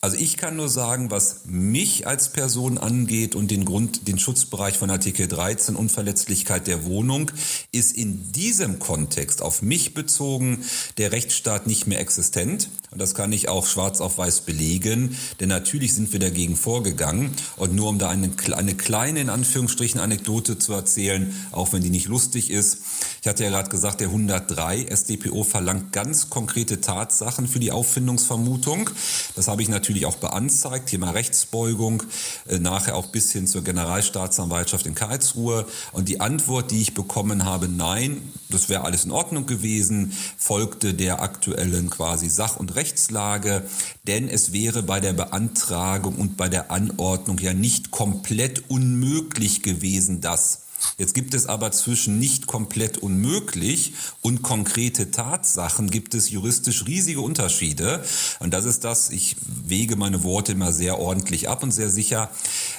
Also 0.00 0.16
ich 0.16 0.36
kann 0.36 0.54
nur 0.54 0.68
sagen, 0.68 1.10
was 1.10 1.40
mich 1.46 2.06
als 2.06 2.28
Person 2.28 2.78
angeht 2.78 3.34
und 3.34 3.50
den 3.50 3.64
Grund, 3.64 4.06
den 4.06 4.20
Schutzbereich 4.20 4.78
von 4.78 4.90
Artikel 4.90 5.26
13 5.26 5.74
Unverletzlichkeit 5.74 6.68
der 6.68 6.84
Wohnung, 6.84 7.32
ist 7.72 7.96
in 7.96 8.30
diesem 8.30 8.78
Kontext 8.78 9.42
auf 9.42 9.60
mich 9.60 9.94
bezogen 9.94 10.64
der 10.98 11.10
Rechtsstaat 11.10 11.66
nicht 11.66 11.88
mehr 11.88 11.98
existent. 11.98 12.68
Und 12.90 13.00
das 13.00 13.14
kann 13.14 13.32
ich 13.32 13.48
auch 13.48 13.66
schwarz 13.66 14.00
auf 14.00 14.16
weiß 14.16 14.42
belegen, 14.42 15.16
denn 15.40 15.50
natürlich 15.50 15.94
sind 15.94 16.12
wir 16.12 16.20
dagegen 16.20 16.56
vorgegangen. 16.56 17.32
Und 17.56 17.74
nur 17.74 17.88
um 17.88 17.98
da 17.98 18.08
eine, 18.08 18.30
eine 18.56 18.74
kleine, 18.74 19.20
in 19.20 19.28
Anführungsstrichen, 19.28 20.00
Anekdote 20.00 20.58
zu 20.58 20.72
erzählen, 20.72 21.34
auch 21.52 21.72
wenn 21.72 21.82
die 21.82 21.90
nicht 21.90 22.08
lustig 22.08 22.50
ist. 22.50 22.78
Ich 23.20 23.28
hatte 23.28 23.44
ja 23.44 23.50
gerade 23.50 23.68
gesagt, 23.68 24.00
der 24.00 24.08
103 24.08 24.84
SDPO 24.84 25.44
verlangt 25.44 25.92
ganz 25.92 26.30
konkrete 26.30 26.80
Tatsachen 26.80 27.46
für 27.46 27.58
die 27.58 27.72
Auffindungsvermutung. 27.72 28.88
Das 29.36 29.48
habe 29.48 29.60
ich 29.60 29.68
natürlich 29.68 30.06
auch 30.06 30.16
beanzeigt, 30.16 30.88
Thema 30.88 31.10
Rechtsbeugung, 31.10 32.04
äh, 32.46 32.58
nachher 32.58 32.96
auch 32.96 33.08
bis 33.08 33.32
hin 33.32 33.46
zur 33.46 33.62
Generalstaatsanwaltschaft 33.62 34.86
in 34.86 34.94
Karlsruhe. 34.94 35.66
Und 35.92 36.08
die 36.08 36.20
Antwort, 36.20 36.70
die 36.70 36.80
ich 36.80 36.94
bekommen 36.94 37.44
habe, 37.44 37.68
nein, 37.68 38.32
das 38.48 38.70
wäre 38.70 38.84
alles 38.84 39.04
in 39.04 39.10
Ordnung 39.10 39.44
gewesen, 39.44 40.12
folgte 40.38 40.94
der 40.94 41.20
aktuellen 41.20 41.90
quasi 41.90 42.30
Sach- 42.30 42.56
und 42.56 42.77
Rechtslage, 42.78 43.64
denn 44.06 44.28
es 44.28 44.52
wäre 44.52 44.84
bei 44.84 45.00
der 45.00 45.12
Beantragung 45.12 46.14
und 46.14 46.36
bei 46.36 46.48
der 46.48 46.70
Anordnung 46.70 47.38
ja 47.38 47.52
nicht 47.52 47.90
komplett 47.90 48.70
unmöglich 48.70 49.62
gewesen, 49.62 50.20
dass 50.20 50.62
Jetzt 50.96 51.14
gibt 51.14 51.34
es 51.34 51.46
aber 51.46 51.72
zwischen 51.72 52.20
nicht 52.20 52.46
komplett 52.46 52.98
unmöglich 52.98 53.94
und 54.22 54.42
konkrete 54.42 55.10
Tatsachen 55.10 55.90
gibt 55.90 56.14
es 56.14 56.30
juristisch 56.30 56.86
riesige 56.86 57.20
Unterschiede. 57.20 58.04
Und 58.38 58.54
das 58.54 58.64
ist 58.64 58.84
das, 58.84 59.10
ich 59.10 59.36
wege 59.44 59.96
meine 59.96 60.22
Worte 60.22 60.52
immer 60.52 60.72
sehr 60.72 60.98
ordentlich 60.98 61.48
ab 61.48 61.64
und 61.64 61.72
sehr 61.72 61.90
sicher, 61.90 62.30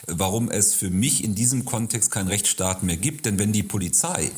warum 0.08 0.50
es 0.50 0.74
für 0.74 0.89
mich 0.89 1.24
in 1.25 1.36
diesem 1.36 1.65
Kontext 1.65 2.10
keinen 2.10 2.29
Rechtsstaat 2.29 2.84
mehr 2.84 2.98
gibt. 2.98 3.25
Denn 3.25 3.38
wenn 3.38 3.51
die 3.51 3.63
Polizei 3.63 4.32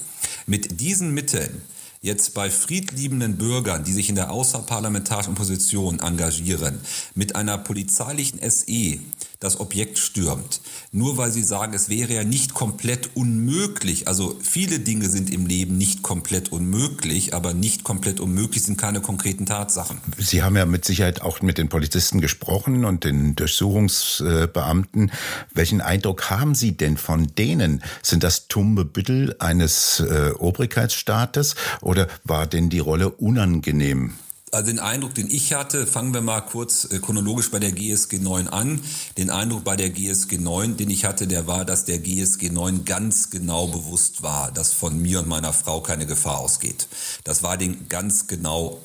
mit 0.47 0.81
diesen 0.81 1.13
Mitteln 1.13 1.61
jetzt 2.01 2.33
bei 2.33 2.49
friedliebenden 2.49 3.37
Bürgern, 3.37 3.83
die 3.83 3.93
sich 3.93 4.09
in 4.09 4.15
der 4.15 4.31
außerparlamentarischen 4.31 5.33
Opposition 5.33 5.99
engagieren, 5.99 6.79
mit 7.13 7.35
einer 7.35 7.59
polizeilichen 7.59 8.39
SE 8.49 8.99
das 9.41 9.59
Objekt 9.59 9.97
stürmt, 9.97 10.61
nur 10.91 11.17
weil 11.17 11.31
sie 11.31 11.41
sagen, 11.41 11.73
es 11.73 11.89
wäre 11.89 12.13
ja 12.13 12.23
nicht 12.23 12.53
komplett 12.53 13.09
unmöglich. 13.15 14.07
Also 14.07 14.39
viele 14.41 14.79
Dinge 14.79 15.09
sind 15.09 15.33
im 15.33 15.47
Leben 15.47 15.77
nicht 15.77 16.03
komplett 16.03 16.51
unmöglich, 16.51 17.33
aber 17.33 17.53
nicht 17.53 17.83
komplett 17.83 18.19
unmöglich 18.19 18.63
sind 18.63 18.77
keine 18.77 19.01
konkreten 19.01 19.47
Tatsachen. 19.47 19.97
Sie 20.19 20.43
haben 20.43 20.55
ja 20.55 20.67
mit 20.67 20.85
Sicherheit 20.85 21.23
auch 21.23 21.41
mit 21.41 21.57
den 21.57 21.69
Polizisten 21.69 22.21
gesprochen 22.21 22.85
und 22.85 23.03
den 23.03 23.35
Durchsuchungsbeamten. 23.35 25.11
Welchen 25.53 25.81
Eindruck 25.81 26.29
haben 26.29 26.53
Sie 26.53 26.73
denn 26.73 26.97
von 26.97 27.33
denen? 27.35 27.83
Sind 28.03 28.23
das 28.23 28.47
tumbe 28.47 28.85
Büttel 28.85 29.35
eines 29.39 30.01
äh, 30.01 30.33
Obrigkeitsstaates 30.37 31.55
oder 31.81 32.07
war 32.23 32.45
denn 32.45 32.69
die 32.69 32.79
Rolle 32.79 33.09
unangenehm? 33.09 34.13
Also 34.53 34.67
den 34.67 34.79
Eindruck, 34.79 35.15
den 35.15 35.29
ich 35.29 35.53
hatte, 35.53 35.87
fangen 35.87 36.13
wir 36.13 36.19
mal 36.19 36.41
kurz 36.41 36.83
äh, 36.91 36.99
chronologisch 36.99 37.51
bei 37.51 37.59
der 37.59 37.71
GSG 37.71 38.19
9 38.19 38.49
an. 38.49 38.81
Den 39.17 39.29
Eindruck 39.29 39.63
bei 39.63 39.77
der 39.77 39.89
GSG 39.89 40.39
9, 40.39 40.75
den 40.75 40.89
ich 40.89 41.05
hatte, 41.05 41.25
der 41.25 41.47
war, 41.47 41.63
dass 41.63 41.85
der 41.85 41.99
GSG 41.99 42.49
9 42.49 42.83
ganz 42.83 43.29
genau 43.29 43.67
bewusst 43.67 44.23
war, 44.23 44.51
dass 44.51 44.73
von 44.73 45.01
mir 45.01 45.19
und 45.19 45.29
meiner 45.29 45.53
Frau 45.53 45.79
keine 45.79 46.05
Gefahr 46.05 46.39
ausgeht. 46.39 46.89
Das 47.23 47.43
war 47.43 47.55
den 47.55 47.87
ganz 47.87 48.27
genau 48.27 48.81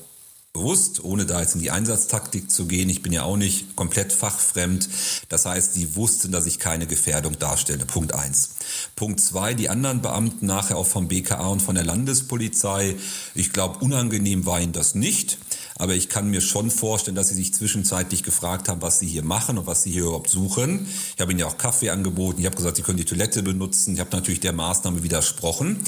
bewusst, 0.56 1.04
ohne 1.04 1.26
da 1.26 1.40
jetzt 1.40 1.54
in 1.54 1.61
die 1.61 1.70
Einsatztaktik 1.70 2.50
zu 2.50 2.66
gehen. 2.66 2.88
Ich 2.88 3.02
bin 3.02 3.12
ja 3.12 3.25
auch 3.25 3.37
nicht 3.37 3.76
komplett 3.76 4.12
fachfremd. 4.12 4.88
Das 5.28 5.46
heißt, 5.46 5.76
die 5.76 5.96
wussten, 5.96 6.32
dass 6.32 6.46
ich 6.46 6.58
keine 6.58 6.87
Gefährdung 6.87 7.38
darstelle. 7.38 7.85
Punkt 7.85 8.14
eins. 8.14 8.50
Punkt 8.94 9.20
zwei, 9.20 9.54
die 9.54 9.68
anderen 9.68 10.00
Beamten 10.00 10.46
nachher 10.46 10.76
auch 10.76 10.87
vom 10.87 11.08
BKA 11.08 11.46
und 11.49 11.61
von 11.61 11.75
der 11.75 11.85
Landespolizei. 11.85 12.96
Ich 13.35 13.52
glaube, 13.52 13.85
unangenehm 13.85 14.46
war 14.46 14.61
ihnen 14.61 14.73
das 14.73 14.94
nicht. 14.94 15.38
Aber 15.78 15.95
ich 15.95 16.09
kann 16.09 16.30
mir 16.30 16.40
schon 16.40 16.71
vorstellen, 16.71 17.14
dass 17.14 17.28
sie 17.28 17.35
sich 17.35 17.52
zwischenzeitlich 17.52 18.23
gefragt 18.23 18.68
haben, 18.68 18.83
was 18.83 18.99
sie 18.99 19.06
hier 19.06 19.23
machen 19.23 19.59
und 19.59 19.66
was 19.66 19.83
sie 19.83 19.90
hier 19.90 20.02
überhaupt 20.02 20.30
suchen. 20.30 20.87
Ich 21.14 21.21
habe 21.21 21.33
ihnen 21.33 21.40
ja 21.40 21.47
auch 21.47 21.59
Kaffee 21.59 21.90
angeboten. 21.90 22.40
Ich 22.40 22.47
habe 22.47 22.56
gesagt, 22.56 22.76
sie 22.76 22.83
können 22.83 22.99
die 22.99 23.04
Toilette 23.04 23.42
benutzen. 23.42 23.95
Ich 23.95 24.00
habe 24.00 24.11
natürlich 24.12 24.40
der 24.40 24.52
Maßnahme 24.52 25.02
widersprochen 25.02 25.83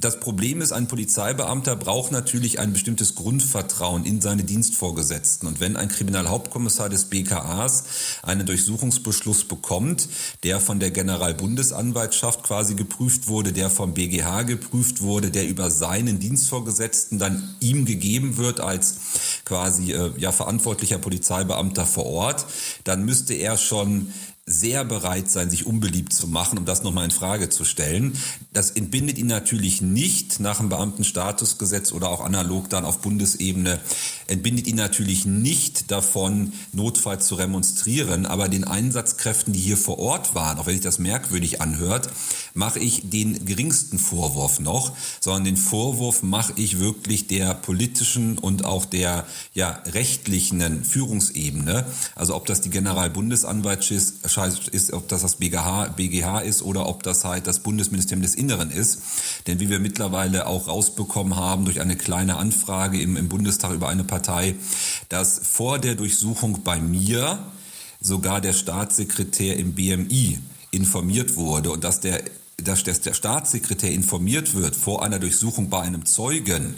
das 0.00 0.20
Problem 0.20 0.60
ist, 0.60 0.72
ein 0.72 0.88
Polizeibeamter 0.88 1.76
braucht 1.76 2.12
natürlich 2.12 2.58
ein 2.58 2.72
bestimmtes 2.72 3.14
Grundvertrauen 3.14 4.04
in 4.04 4.20
seine 4.20 4.44
Dienstvorgesetzten. 4.44 5.48
Und 5.48 5.60
wenn 5.60 5.76
ein 5.76 5.88
Kriminalhauptkommissar 5.88 6.88
des 6.88 7.06
BKAs 7.06 7.84
einen 8.22 8.46
Durchsuchungsbeschluss 8.46 9.44
bekommt, 9.44 10.08
der 10.42 10.60
von 10.60 10.80
der 10.80 10.90
Generalbundesanwaltschaft 10.90 12.42
quasi 12.42 12.74
geprüft 12.74 13.28
wurde, 13.28 13.52
der 13.52 13.70
vom 13.70 13.94
BGH 13.94 14.42
geprüft 14.42 15.02
wurde, 15.02 15.30
der 15.30 15.46
über 15.48 15.70
seinen 15.70 16.18
Dienstvorgesetzten 16.18 17.18
dann 17.18 17.54
ihm 17.60 17.84
gegeben 17.84 18.36
wird 18.36 18.60
als 18.60 18.96
quasi 19.44 19.92
äh, 19.92 20.12
ja 20.18 20.32
verantwortlicher 20.32 20.98
Polizeibeamter 20.98 21.86
vor 21.86 22.06
Ort, 22.06 22.46
dann 22.84 23.04
müsste 23.04 23.34
er 23.34 23.56
schon 23.56 24.12
sehr 24.46 24.84
bereit 24.84 25.30
sein, 25.30 25.48
sich 25.48 25.64
unbeliebt 25.66 26.12
zu 26.12 26.26
machen, 26.26 26.58
um 26.58 26.66
das 26.66 26.82
nochmal 26.82 27.06
in 27.06 27.10
Frage 27.10 27.48
zu 27.48 27.64
stellen. 27.64 28.18
Das 28.54 28.70
entbindet 28.70 29.18
ihn 29.18 29.26
natürlich 29.26 29.82
nicht 29.82 30.38
nach 30.38 30.58
dem 30.58 30.68
Beamtenstatusgesetz 30.68 31.90
oder 31.90 32.08
auch 32.08 32.24
analog 32.24 32.70
dann 32.70 32.84
auf 32.84 33.00
Bundesebene, 33.00 33.80
entbindet 34.28 34.68
ihn 34.68 34.76
natürlich 34.76 35.26
nicht 35.26 35.90
davon, 35.90 36.52
notfalls 36.72 37.26
zu 37.26 37.34
remonstrieren. 37.34 38.26
Aber 38.26 38.48
den 38.48 38.62
Einsatzkräften, 38.62 39.52
die 39.52 39.58
hier 39.58 39.76
vor 39.76 39.98
Ort 39.98 40.36
waren, 40.36 40.58
auch 40.58 40.66
wenn 40.66 40.74
sich 40.74 40.84
das 40.84 41.00
merkwürdig 41.00 41.60
anhört, 41.60 42.10
mache 42.54 42.78
ich 42.78 43.10
den 43.10 43.44
geringsten 43.44 43.98
Vorwurf 43.98 44.60
noch, 44.60 44.96
sondern 45.18 45.44
den 45.44 45.56
Vorwurf 45.56 46.22
mache 46.22 46.52
ich 46.54 46.78
wirklich 46.78 47.26
der 47.26 47.54
politischen 47.54 48.38
und 48.38 48.64
auch 48.64 48.84
der 48.84 49.26
ja, 49.52 49.82
rechtlichen 49.86 50.84
Führungsebene. 50.84 51.86
Also 52.14 52.36
ob 52.36 52.46
das 52.46 52.60
die 52.60 52.70
Generalbundesanwaltschaft 52.70 54.68
ist, 54.68 54.92
ob 54.92 55.08
das 55.08 55.22
das 55.22 55.36
BGH, 55.36 55.88
BGH 55.96 56.38
ist 56.38 56.62
oder 56.62 56.86
ob 56.86 57.02
das 57.02 57.24
halt 57.24 57.48
das 57.48 57.58
Bundesministerium 57.58 58.22
des 58.22 58.43
Inneren 58.44 58.70
ist. 58.70 59.00
Denn 59.46 59.58
wie 59.58 59.70
wir 59.70 59.78
mittlerweile 59.78 60.46
auch 60.46 60.68
rausbekommen 60.68 61.36
haben 61.36 61.64
durch 61.64 61.80
eine 61.80 61.96
kleine 61.96 62.36
Anfrage 62.36 63.00
im, 63.00 63.16
im 63.16 63.28
Bundestag 63.28 63.72
über 63.72 63.88
eine 63.88 64.04
Partei, 64.04 64.54
dass 65.08 65.40
vor 65.42 65.78
der 65.78 65.94
Durchsuchung 65.94 66.62
bei 66.62 66.78
mir 66.78 67.38
sogar 68.00 68.40
der 68.40 68.52
Staatssekretär 68.52 69.56
im 69.56 69.74
BMI 69.74 70.38
informiert 70.70 71.36
wurde 71.36 71.70
und 71.70 71.84
dass 71.84 72.00
der, 72.00 72.22
dass 72.58 72.82
der 72.82 73.14
Staatssekretär 73.14 73.92
informiert 73.92 74.54
wird 74.54 74.76
vor 74.76 75.02
einer 75.02 75.18
Durchsuchung 75.18 75.70
bei 75.70 75.80
einem 75.80 76.04
Zeugen, 76.04 76.74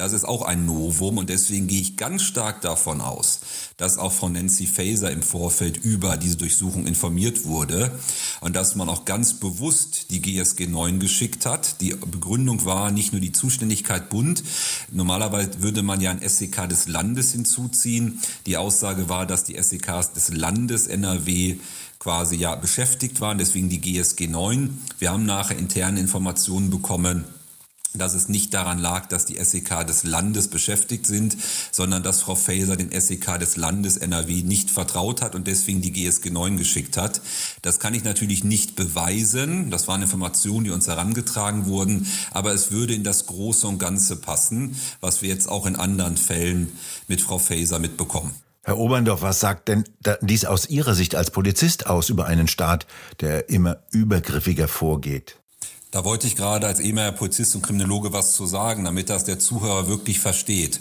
das 0.00 0.14
ist 0.14 0.24
auch 0.24 0.40
ein 0.40 0.64
Novum 0.64 1.18
und 1.18 1.28
deswegen 1.28 1.66
gehe 1.66 1.82
ich 1.82 1.98
ganz 1.98 2.22
stark 2.22 2.62
davon 2.62 3.02
aus, 3.02 3.40
dass 3.76 3.98
auch 3.98 4.12
von 4.12 4.32
Nancy 4.32 4.66
Faeser 4.66 5.10
im 5.10 5.22
Vorfeld 5.22 5.76
über 5.76 6.16
diese 6.16 6.38
Durchsuchung 6.38 6.86
informiert 6.86 7.44
wurde 7.44 7.92
und 8.40 8.56
dass 8.56 8.76
man 8.76 8.88
auch 8.88 9.04
ganz 9.04 9.34
bewusst 9.34 10.10
die 10.10 10.22
GSG 10.22 10.68
9 10.68 11.00
geschickt 11.00 11.44
hat. 11.44 11.82
Die 11.82 11.90
Begründung 11.90 12.64
war 12.64 12.90
nicht 12.90 13.12
nur 13.12 13.20
die 13.20 13.32
Zuständigkeit 13.32 14.08
Bund. 14.08 14.42
Normalerweise 14.90 15.62
würde 15.62 15.82
man 15.82 16.00
ja 16.00 16.12
ein 16.12 16.26
SEK 16.26 16.66
des 16.70 16.88
Landes 16.88 17.32
hinzuziehen. 17.32 18.20
Die 18.46 18.56
Aussage 18.56 19.10
war, 19.10 19.26
dass 19.26 19.44
die 19.44 19.62
SEKs 19.62 20.12
des 20.12 20.32
Landes 20.32 20.86
NRW 20.86 21.58
quasi 21.98 22.36
ja 22.36 22.54
beschäftigt 22.54 23.20
waren, 23.20 23.36
deswegen 23.36 23.68
die 23.68 23.82
GSG 23.82 24.28
9. 24.28 24.78
Wir 24.98 25.12
haben 25.12 25.26
nachher 25.26 25.58
interne 25.58 26.00
Informationen 26.00 26.70
bekommen, 26.70 27.26
dass 27.94 28.14
es 28.14 28.28
nicht 28.28 28.54
daran 28.54 28.78
lag, 28.78 29.06
dass 29.06 29.26
die 29.26 29.42
SEK 29.42 29.86
des 29.86 30.04
Landes 30.04 30.48
beschäftigt 30.48 31.06
sind, 31.06 31.36
sondern 31.72 32.02
dass 32.02 32.22
Frau 32.22 32.34
Faeser 32.34 32.76
den 32.76 32.98
SEK 32.98 33.38
des 33.38 33.56
Landes 33.56 33.96
NRW 33.96 34.42
nicht 34.42 34.70
vertraut 34.70 35.22
hat 35.22 35.34
und 35.34 35.46
deswegen 35.46 35.80
die 35.80 35.92
GSG 35.92 36.30
9 36.30 36.56
geschickt 36.56 36.96
hat. 36.96 37.20
Das 37.62 37.80
kann 37.80 37.94
ich 37.94 38.04
natürlich 38.04 38.44
nicht 38.44 38.76
beweisen. 38.76 39.70
Das 39.70 39.88
waren 39.88 40.02
Informationen, 40.02 40.64
die 40.64 40.70
uns 40.70 40.86
herangetragen 40.86 41.66
wurden. 41.66 42.06
Aber 42.30 42.52
es 42.52 42.70
würde 42.70 42.94
in 42.94 43.04
das 43.04 43.26
Große 43.26 43.66
und 43.66 43.78
Ganze 43.78 44.16
passen, 44.16 44.76
was 45.00 45.22
wir 45.22 45.28
jetzt 45.28 45.48
auch 45.48 45.66
in 45.66 45.76
anderen 45.76 46.16
Fällen 46.16 46.72
mit 47.08 47.20
Frau 47.20 47.38
Faeser 47.38 47.78
mitbekommen. 47.78 48.34
Herr 48.62 48.78
Oberndorf, 48.78 49.22
was 49.22 49.40
sagt 49.40 49.68
denn 49.68 49.84
dies 50.20 50.44
aus 50.44 50.68
Ihrer 50.68 50.94
Sicht 50.94 51.14
als 51.14 51.30
Polizist 51.30 51.86
aus 51.86 52.10
über 52.10 52.26
einen 52.26 52.46
Staat, 52.46 52.86
der 53.20 53.48
immer 53.48 53.78
übergriffiger 53.90 54.68
vorgeht? 54.68 55.39
Da 55.90 56.04
wollte 56.04 56.28
ich 56.28 56.36
gerade 56.36 56.68
als 56.68 56.78
ehemaliger 56.78 57.16
Polizist 57.16 57.56
und 57.56 57.62
Kriminologe 57.62 58.12
was 58.12 58.34
zu 58.34 58.46
sagen, 58.46 58.84
damit 58.84 59.10
das 59.10 59.24
der 59.24 59.40
Zuhörer 59.40 59.88
wirklich 59.88 60.20
versteht. 60.20 60.80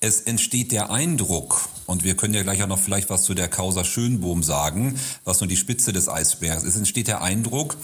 Es 0.00 0.22
entsteht 0.22 0.72
der 0.72 0.90
Eindruck, 0.90 1.68
und 1.84 2.04
wir 2.04 2.16
können 2.16 2.32
ja 2.32 2.42
gleich 2.42 2.62
auch 2.62 2.68
noch 2.68 2.78
vielleicht 2.78 3.10
was 3.10 3.22
zu 3.22 3.34
der 3.34 3.48
Causa 3.48 3.84
Schönbohm 3.84 4.42
sagen, 4.42 4.98
was 5.24 5.40
nur 5.40 5.48
die 5.48 5.56
Spitze 5.56 5.92
des 5.92 6.08
Eisbergs 6.08 6.62
ist. 6.62 6.70
Es 6.70 6.76
entsteht 6.76 7.06
der 7.06 7.20
Eindruck, 7.20 7.76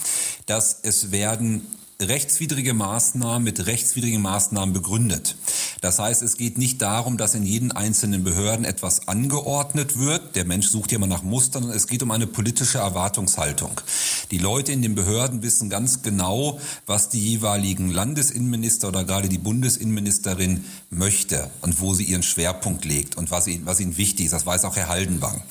dass 0.47 0.79
es 0.83 1.13
werden 1.13 1.67
rechtswidrige 2.01 2.75
Maßnahmen 2.75 3.45
mit 3.45 3.67
rechtswidrigen 3.67 4.23
Maßnahmen 4.23 4.73
begründet. 4.73 5.37
Das 5.83 5.99
heißt, 5.99 6.23
es 6.23 6.37
geht 6.37 6.59
nicht 6.59 6.81
darum, 6.81 7.17
dass 7.19 7.35
in 7.35 7.43
jeden 7.43 7.73
einzelnen 7.73 8.23
Behörden 8.23 8.65
etwas 8.65 9.09
angeordnet 9.09 9.99
wird. 9.99 10.37
Der 10.37 10.45
Mensch 10.45 10.69
sucht 10.69 10.93
ja 10.93 10.97
immer 10.97 11.09
nach 11.09 11.25
Mustern. 11.25 11.71
Es 11.71 11.89
geht 11.89 12.05
um 12.05 12.13
eine 12.13 12.29
politische 12.29 12.79
Erwartungshaltung. 12.79 13.81
Die 14.31 14.39
Leute 14.39 14.71
in 14.71 14.81
den 14.81 14.95
Behörden 14.95 15.43
wissen 15.43 15.69
ganz 15.71 16.03
genau, 16.03 16.61
was 16.87 17.09
die 17.09 17.19
jeweiligen 17.19 17.91
Landesinnenminister 17.91 18.89
oder 18.89 19.03
gerade 19.03 19.29
die 19.29 19.39
Bundesinnenministerin 19.39 20.65
möchte 20.89 21.51
und 21.63 21.81
wo 21.81 21.95
sie 21.95 22.05
ihren 22.05 22.23
Schwerpunkt 22.23 22.85
legt 22.85 23.17
und 23.17 23.33
was, 23.33 23.49
ihnen, 23.49 23.67
was 23.67 23.81
ihnen 23.81 23.97
wichtig 23.97 24.27
ist. 24.27 24.33
Das 24.33 24.47
weiß 24.47 24.65
auch 24.65 24.77
Herr 24.77 24.87
Haldenwang. 24.87 25.43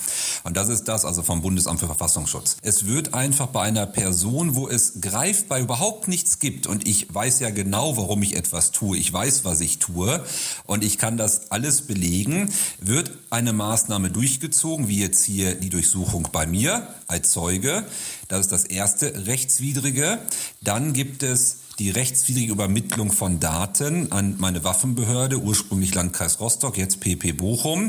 Und 0.46 0.56
das 0.56 0.70
ist 0.70 0.86
das 0.86 1.04
also 1.04 1.24
vom 1.24 1.42
Bundesamt 1.42 1.82
für 1.82 1.88
Verfassungsschutz. 1.88 2.56
Es 2.62 2.86
wird 2.86 3.14
einfach 3.14 3.48
bei 3.48 3.64
einer 3.64 3.86
Person, 3.86 4.56
wo 4.56 4.70
es 4.70 5.02
greifbar 5.02 5.60
überhaupt 5.60 6.08
nichts 6.08 6.40
gibt 6.40 6.68
und 6.68 6.88
ich 6.88 7.14
weiß 7.14 7.40
ja 7.40 7.50
genau, 7.50 7.98
warum 7.98 8.24
ich 8.24 8.38
etwas 8.38 8.72
tue, 8.72 8.98
ich 8.98 9.12
weiß, 9.12 9.44
was 9.44 9.60
ich 9.60 9.80
tue 9.80 10.21
und 10.66 10.84
ich 10.84 10.98
kann 10.98 11.18
das 11.18 11.52
alles 11.52 11.82
belegen, 11.82 12.50
wird 12.80 13.12
eine 13.30 13.54
Maßnahme 13.54 14.10
durchgezogen, 14.12 14.88
wie 14.88 15.00
jetzt 15.00 15.24
hier 15.24 15.56
die 15.56 15.70
Durchsuchung 15.70 16.28
bei 16.32 16.46
mir 16.46 16.88
als 17.08 17.32
Zeuge. 17.32 17.86
Das 18.28 18.42
ist 18.42 18.52
das 18.52 18.66
erste 18.66 19.28
rechtswidrige. 19.28 20.20
Dann 20.62 20.94
gibt 20.94 21.24
es 21.24 21.61
die 21.80 21.90
rechtswidrige 21.90 22.52
Übermittlung 22.52 23.12
von 23.12 23.40
Daten 23.40 24.12
an 24.12 24.36
meine 24.38 24.64
Waffenbehörde, 24.64 25.40
ursprünglich 25.40 25.94
Landkreis 25.96 26.40
Rostock, 26.40 26.78
jetzt 26.78 27.00
PP 27.00 27.34
Bochum. 27.34 27.88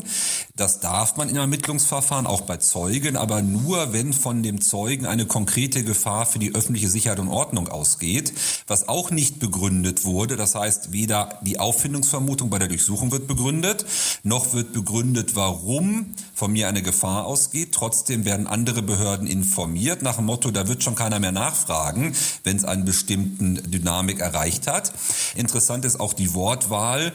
Das 0.57 0.81
darf 0.81 1.17
man 1.17 1.29
in 1.29 1.37
Ermittlungsverfahren, 1.37 2.27
auch 2.27 2.43
bei 2.43 2.59
Zeugen, 2.59 3.17
aber 3.17 3.43
nur, 3.43 3.93
wenn 3.93 4.13
von 4.13 4.43
dem 4.43 4.61
Zeugen 4.61 5.07
eine 5.07 5.27
konkrete 5.27 5.83
Gefahr 5.83 6.27
für 6.27 6.39
die 6.39 6.55
öffentliche 6.55 6.89
Sicherheit 6.89 7.19
und 7.19 7.29
Ordnung 7.29 7.69
ausgeht, 7.69 8.33
was 8.67 8.89
auch 8.89 9.11
nicht 9.11 9.39
begründet 9.39 10.05
wurde. 10.05 10.37
Das 10.37 10.55
heißt, 10.55 10.93
weder 10.93 11.41
die 11.43 11.59
Auffindungsvermutung 11.59 12.51
bei 12.51 12.59
der 12.59 12.69
Durchsuchung 12.69 13.11
wird 13.11 13.27
begründet, 13.27 13.85
noch 14.23 14.53
wird 14.53 14.73
begründet, 14.73 15.35
warum 15.35 16.15
von 16.35 16.53
mir 16.53 16.69
eine 16.69 16.83
Gefahr 16.83 17.27
ausgeht. 17.27 17.73
Trotzdem 17.73 18.25
werden 18.25 18.47
andere 18.47 18.83
Behörden 18.83 19.27
informiert 19.27 20.03
nach 20.03 20.17
dem 20.17 20.27
Motto, 20.27 20.51
da 20.51 20.69
wird 20.69 20.83
schon 20.83 20.95
keiner 20.95 21.19
mehr 21.19 21.33
nachfragen, 21.33 22.15
wenn 22.45 22.57
es 22.57 22.65
einen 22.65 22.85
bestimmten 22.85 23.72
Dynamik 23.73 24.21
erreicht 24.21 24.69
hat. 24.69 24.93
Interessant 25.35 25.85
ist 25.85 25.99
auch 25.99 26.13
die 26.13 26.35
Wortwahl 26.35 27.13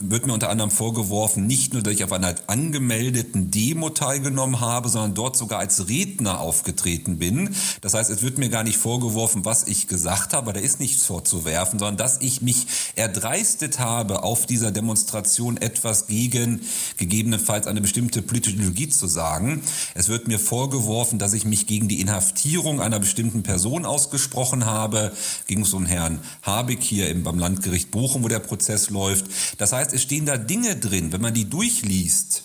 wird 0.00 0.26
mir 0.26 0.32
unter 0.32 0.50
anderem 0.50 0.70
vorgeworfen, 0.70 1.46
nicht 1.46 1.72
nur, 1.72 1.82
dass 1.82 1.94
ich 1.94 2.04
auf 2.04 2.12
einer 2.12 2.34
angemeldeten 2.46 3.50
Demo 3.50 3.90
teilgenommen 3.90 4.60
habe, 4.60 4.88
sondern 4.88 5.14
dort 5.14 5.36
sogar 5.36 5.58
als 5.58 5.88
Redner 5.88 6.40
aufgetreten 6.40 7.18
bin. 7.18 7.54
Das 7.80 7.94
heißt, 7.94 8.10
es 8.10 8.22
wird 8.22 8.38
mir 8.38 8.48
gar 8.48 8.64
nicht 8.64 8.78
vorgeworfen, 8.78 9.44
was 9.44 9.66
ich 9.66 9.86
gesagt 9.86 10.32
habe, 10.32 10.52
da 10.52 10.60
ist 10.60 10.80
nichts 10.80 11.04
vorzuwerfen, 11.04 11.78
sondern 11.78 11.96
dass 11.96 12.20
ich 12.20 12.42
mich 12.42 12.66
erdreistet 12.96 13.78
habe, 13.78 14.22
auf 14.22 14.46
dieser 14.46 14.70
Demonstration 14.70 15.56
etwas 15.56 16.06
gegen 16.06 16.60
gegebenenfalls 16.96 17.66
eine 17.66 17.80
bestimmte 17.80 18.22
politische 18.22 18.56
Ideologie 18.56 18.88
zu 18.88 19.06
sagen. 19.06 19.62
Es 19.94 20.08
wird 20.08 20.28
mir 20.28 20.38
vorgeworfen, 20.38 21.18
dass 21.18 21.32
ich 21.32 21.44
mich 21.44 21.66
gegen 21.66 21.88
die 21.88 22.00
Inhaftierung 22.00 22.80
einer 22.80 23.00
bestimmten 23.00 23.42
Person 23.42 23.84
ausgesprochen 23.84 24.66
habe, 24.66 25.12
ging 25.46 25.62
es 25.62 25.72
um 25.72 25.86
Herrn 25.86 26.20
Habeck 26.42 26.82
hier 26.82 27.08
beim 27.22 27.38
Landgericht 27.38 27.90
Bochum, 27.90 28.22
wo 28.22 28.28
der 28.28 28.38
Prozess 28.38 28.90
läuft. 28.90 29.26
Das 29.58 29.72
heißt, 29.72 29.87
heißt, 29.88 29.94
es 29.94 30.02
stehen 30.02 30.26
da 30.26 30.36
Dinge 30.36 30.76
drin, 30.76 31.12
wenn 31.12 31.20
man 31.20 31.34
die 31.34 31.48
durchliest, 31.48 32.42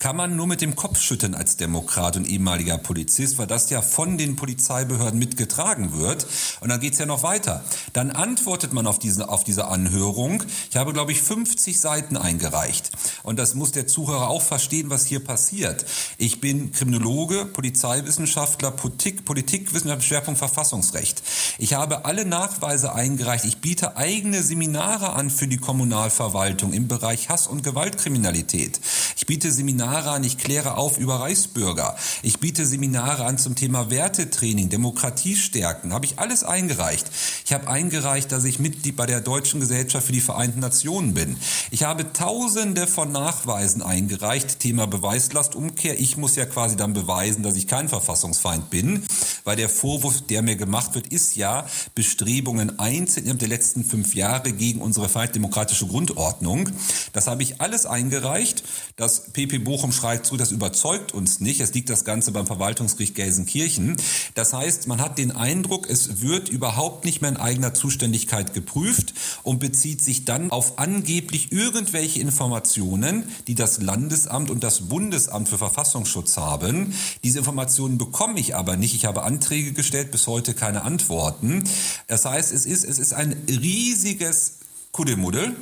kann 0.00 0.16
man 0.16 0.34
nur 0.34 0.46
mit 0.46 0.62
dem 0.62 0.76
Kopf 0.76 0.98
schütteln 0.98 1.34
als 1.34 1.58
Demokrat 1.58 2.16
und 2.16 2.26
ehemaliger 2.26 2.78
Polizist, 2.78 3.36
weil 3.36 3.46
das 3.46 3.68
ja 3.68 3.82
von 3.82 4.16
den 4.16 4.34
Polizeibehörden 4.34 5.18
mitgetragen 5.18 5.92
wird. 5.92 6.26
Und 6.60 6.70
dann 6.70 6.80
geht's 6.80 6.98
ja 6.98 7.04
noch 7.04 7.22
weiter. 7.22 7.62
Dann 7.92 8.10
antwortet 8.10 8.72
man 8.72 8.86
auf 8.86 8.98
diese, 8.98 9.28
auf 9.28 9.44
diese 9.44 9.66
Anhörung. 9.66 10.42
Ich 10.70 10.76
habe, 10.76 10.94
glaube 10.94 11.12
ich, 11.12 11.20
50 11.20 11.78
Seiten 11.78 12.16
eingereicht. 12.16 12.90
Und 13.22 13.38
das 13.38 13.54
muss 13.54 13.72
der 13.72 13.86
Zuhörer 13.86 14.28
auch 14.30 14.40
verstehen, 14.40 14.88
was 14.88 15.04
hier 15.04 15.22
passiert. 15.22 15.84
Ich 16.16 16.40
bin 16.40 16.72
Kriminologe, 16.72 17.44
Polizeiwissenschaftler, 17.44 18.70
Politik, 18.70 19.26
Politikwissenschaft, 19.26 20.04
Schwerpunkt 20.04 20.38
Verfassungsrecht. 20.38 21.22
Ich 21.58 21.74
habe 21.74 22.06
alle 22.06 22.24
Nachweise 22.24 22.94
eingereicht. 22.94 23.44
Ich 23.44 23.58
biete 23.58 23.98
eigene 23.98 24.42
Seminare 24.42 25.12
an 25.12 25.28
für 25.28 25.46
die 25.46 25.58
Kommunalverwaltung 25.58 26.72
im 26.72 26.88
Bereich 26.88 27.28
Hass- 27.28 27.46
und 27.46 27.62
Gewaltkriminalität. 27.62 28.80
Ich 29.18 29.26
biete 29.26 29.52
Seminare 29.52 29.89
Seminare 29.90 30.10
an, 30.12 30.22
ich 30.22 30.38
kläre 30.38 30.76
auf 30.76 30.98
über 30.98 31.16
Reichsbürger. 31.16 31.96
Ich 32.22 32.38
biete 32.38 32.64
Seminare 32.64 33.24
an 33.24 33.38
zum 33.38 33.56
Thema 33.56 33.90
Wertetraining, 33.90 34.68
Demokratie 34.68 35.34
stärken. 35.34 35.92
Habe 35.92 36.06
ich 36.06 36.20
alles 36.20 36.44
eingereicht. 36.44 37.06
Ich 37.44 37.52
habe 37.52 37.66
eingereicht, 37.66 38.30
dass 38.30 38.44
ich 38.44 38.60
Mitglied 38.60 38.94
bei 38.94 39.06
der 39.06 39.20
Deutschen 39.20 39.58
Gesellschaft 39.58 40.06
für 40.06 40.12
die 40.12 40.20
Vereinten 40.20 40.60
Nationen 40.60 41.14
bin. 41.14 41.36
Ich 41.72 41.82
habe 41.82 42.12
tausende 42.12 42.86
von 42.86 43.10
Nachweisen 43.10 43.82
eingereicht. 43.82 44.60
Thema 44.60 44.86
Beweislastumkehr. 44.86 45.98
Ich 45.98 46.16
muss 46.16 46.36
ja 46.36 46.46
quasi 46.46 46.76
dann 46.76 46.92
beweisen, 46.92 47.42
dass 47.42 47.56
ich 47.56 47.66
kein 47.66 47.88
Verfassungsfeind 47.88 48.70
bin, 48.70 49.02
weil 49.42 49.56
der 49.56 49.68
Vorwurf, 49.68 50.20
der 50.20 50.42
mir 50.42 50.54
gemacht 50.54 50.94
wird, 50.94 51.08
ist 51.08 51.34
ja 51.34 51.66
Bestrebungen 51.96 52.78
einzeln 52.78 53.38
der 53.38 53.48
letzten 53.48 53.84
fünf 53.84 54.14
Jahre 54.14 54.52
gegen 54.52 54.82
unsere 54.82 55.08
freiheitdemokratische 55.08 55.88
Grundordnung. 55.88 56.70
Das 57.12 57.26
habe 57.26 57.42
ich 57.42 57.60
alles 57.60 57.86
eingereicht. 57.86 58.62
Das 58.94 59.32
PP 59.32 59.58
Bochum 59.80 59.92
schreit 59.92 60.26
zu, 60.26 60.36
das 60.36 60.52
überzeugt 60.52 61.14
uns 61.14 61.40
nicht. 61.40 61.58
Es 61.60 61.72
liegt 61.72 61.88
das 61.88 62.04
Ganze 62.04 62.32
beim 62.32 62.46
Verwaltungsgericht 62.46 63.14
Gelsenkirchen. 63.14 63.96
Das 64.34 64.52
heißt, 64.52 64.88
man 64.88 65.00
hat 65.00 65.16
den 65.16 65.30
Eindruck, 65.30 65.88
es 65.88 66.20
wird 66.20 66.50
überhaupt 66.50 67.06
nicht 67.06 67.22
mehr 67.22 67.30
in 67.30 67.38
eigener 67.38 67.72
Zuständigkeit 67.72 68.52
geprüft 68.52 69.14
und 69.42 69.58
bezieht 69.58 70.04
sich 70.04 70.26
dann 70.26 70.50
auf 70.50 70.78
angeblich 70.78 71.50
irgendwelche 71.50 72.20
Informationen, 72.20 73.24
die 73.46 73.54
das 73.54 73.80
Landesamt 73.80 74.50
und 74.50 74.62
das 74.62 74.88
Bundesamt 74.88 75.48
für 75.48 75.56
Verfassungsschutz 75.56 76.36
haben. 76.36 76.92
Diese 77.24 77.38
Informationen 77.38 77.96
bekomme 77.96 78.38
ich 78.38 78.54
aber 78.54 78.76
nicht. 78.76 78.94
Ich 78.94 79.06
habe 79.06 79.22
Anträge 79.22 79.72
gestellt, 79.72 80.10
bis 80.10 80.26
heute 80.26 80.52
keine 80.52 80.82
Antworten. 80.82 81.64
Das 82.06 82.26
heißt, 82.26 82.52
es 82.52 82.66
ist, 82.66 82.84
es 82.84 82.98
ist 82.98 83.14
ein 83.14 83.34
riesiges 83.48 84.58
Kuddelmuddel. 84.92 85.54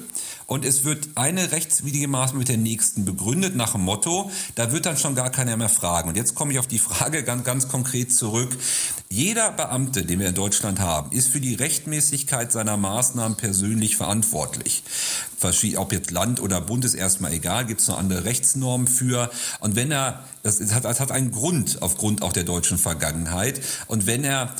Und 0.46 0.64
es 0.64 0.84
wird 0.84 1.10
eine 1.14 1.52
rechtswidrige 1.52 2.08
Maßnahme 2.08 2.38
mit 2.38 2.48
der 2.48 2.56
nächsten 2.56 3.04
begründet 3.04 3.54
nach 3.54 3.72
dem 3.72 3.82
Motto, 3.82 4.30
da 4.54 4.72
wird 4.72 4.86
dann 4.86 4.96
schon 4.96 5.14
gar 5.14 5.28
keiner 5.28 5.54
mehr 5.58 5.68
fragen. 5.68 6.08
Und 6.08 6.16
jetzt 6.16 6.34
komme 6.34 6.52
ich 6.52 6.58
auf 6.58 6.66
die 6.66 6.78
Frage 6.78 7.22
ganz, 7.22 7.44
ganz 7.44 7.68
konkret 7.68 8.14
zurück. 8.14 8.56
Jeder 9.10 9.52
Beamte, 9.52 10.06
den 10.06 10.20
wir 10.20 10.28
in 10.28 10.34
Deutschland 10.34 10.80
haben, 10.80 11.12
ist 11.12 11.28
für 11.28 11.40
die 11.40 11.54
Rechtmäßigkeit 11.54 12.50
seiner 12.50 12.78
Maßnahmen 12.78 13.36
persönlich 13.36 13.98
verantwortlich. 13.98 14.84
Ob 15.76 15.92
jetzt 15.92 16.10
Land 16.10 16.40
oder 16.40 16.62
Bund 16.62 16.86
ist 16.86 16.94
erstmal 16.94 17.32
egal, 17.32 17.66
gibt 17.66 17.82
es 17.82 17.88
noch 17.88 17.98
andere 17.98 18.24
Rechtsnormen 18.24 18.86
für. 18.86 19.30
Und 19.60 19.76
wenn 19.76 19.92
er, 19.92 20.24
das 20.42 20.60
hat, 20.72 20.86
das 20.86 20.98
hat 20.98 21.12
einen 21.12 21.30
Grund 21.30 21.82
aufgrund 21.82 22.22
auch 22.22 22.32
der 22.32 22.44
deutschen 22.44 22.78
Vergangenheit. 22.78 23.60
Und 23.86 24.06
wenn 24.06 24.24
er 24.24 24.54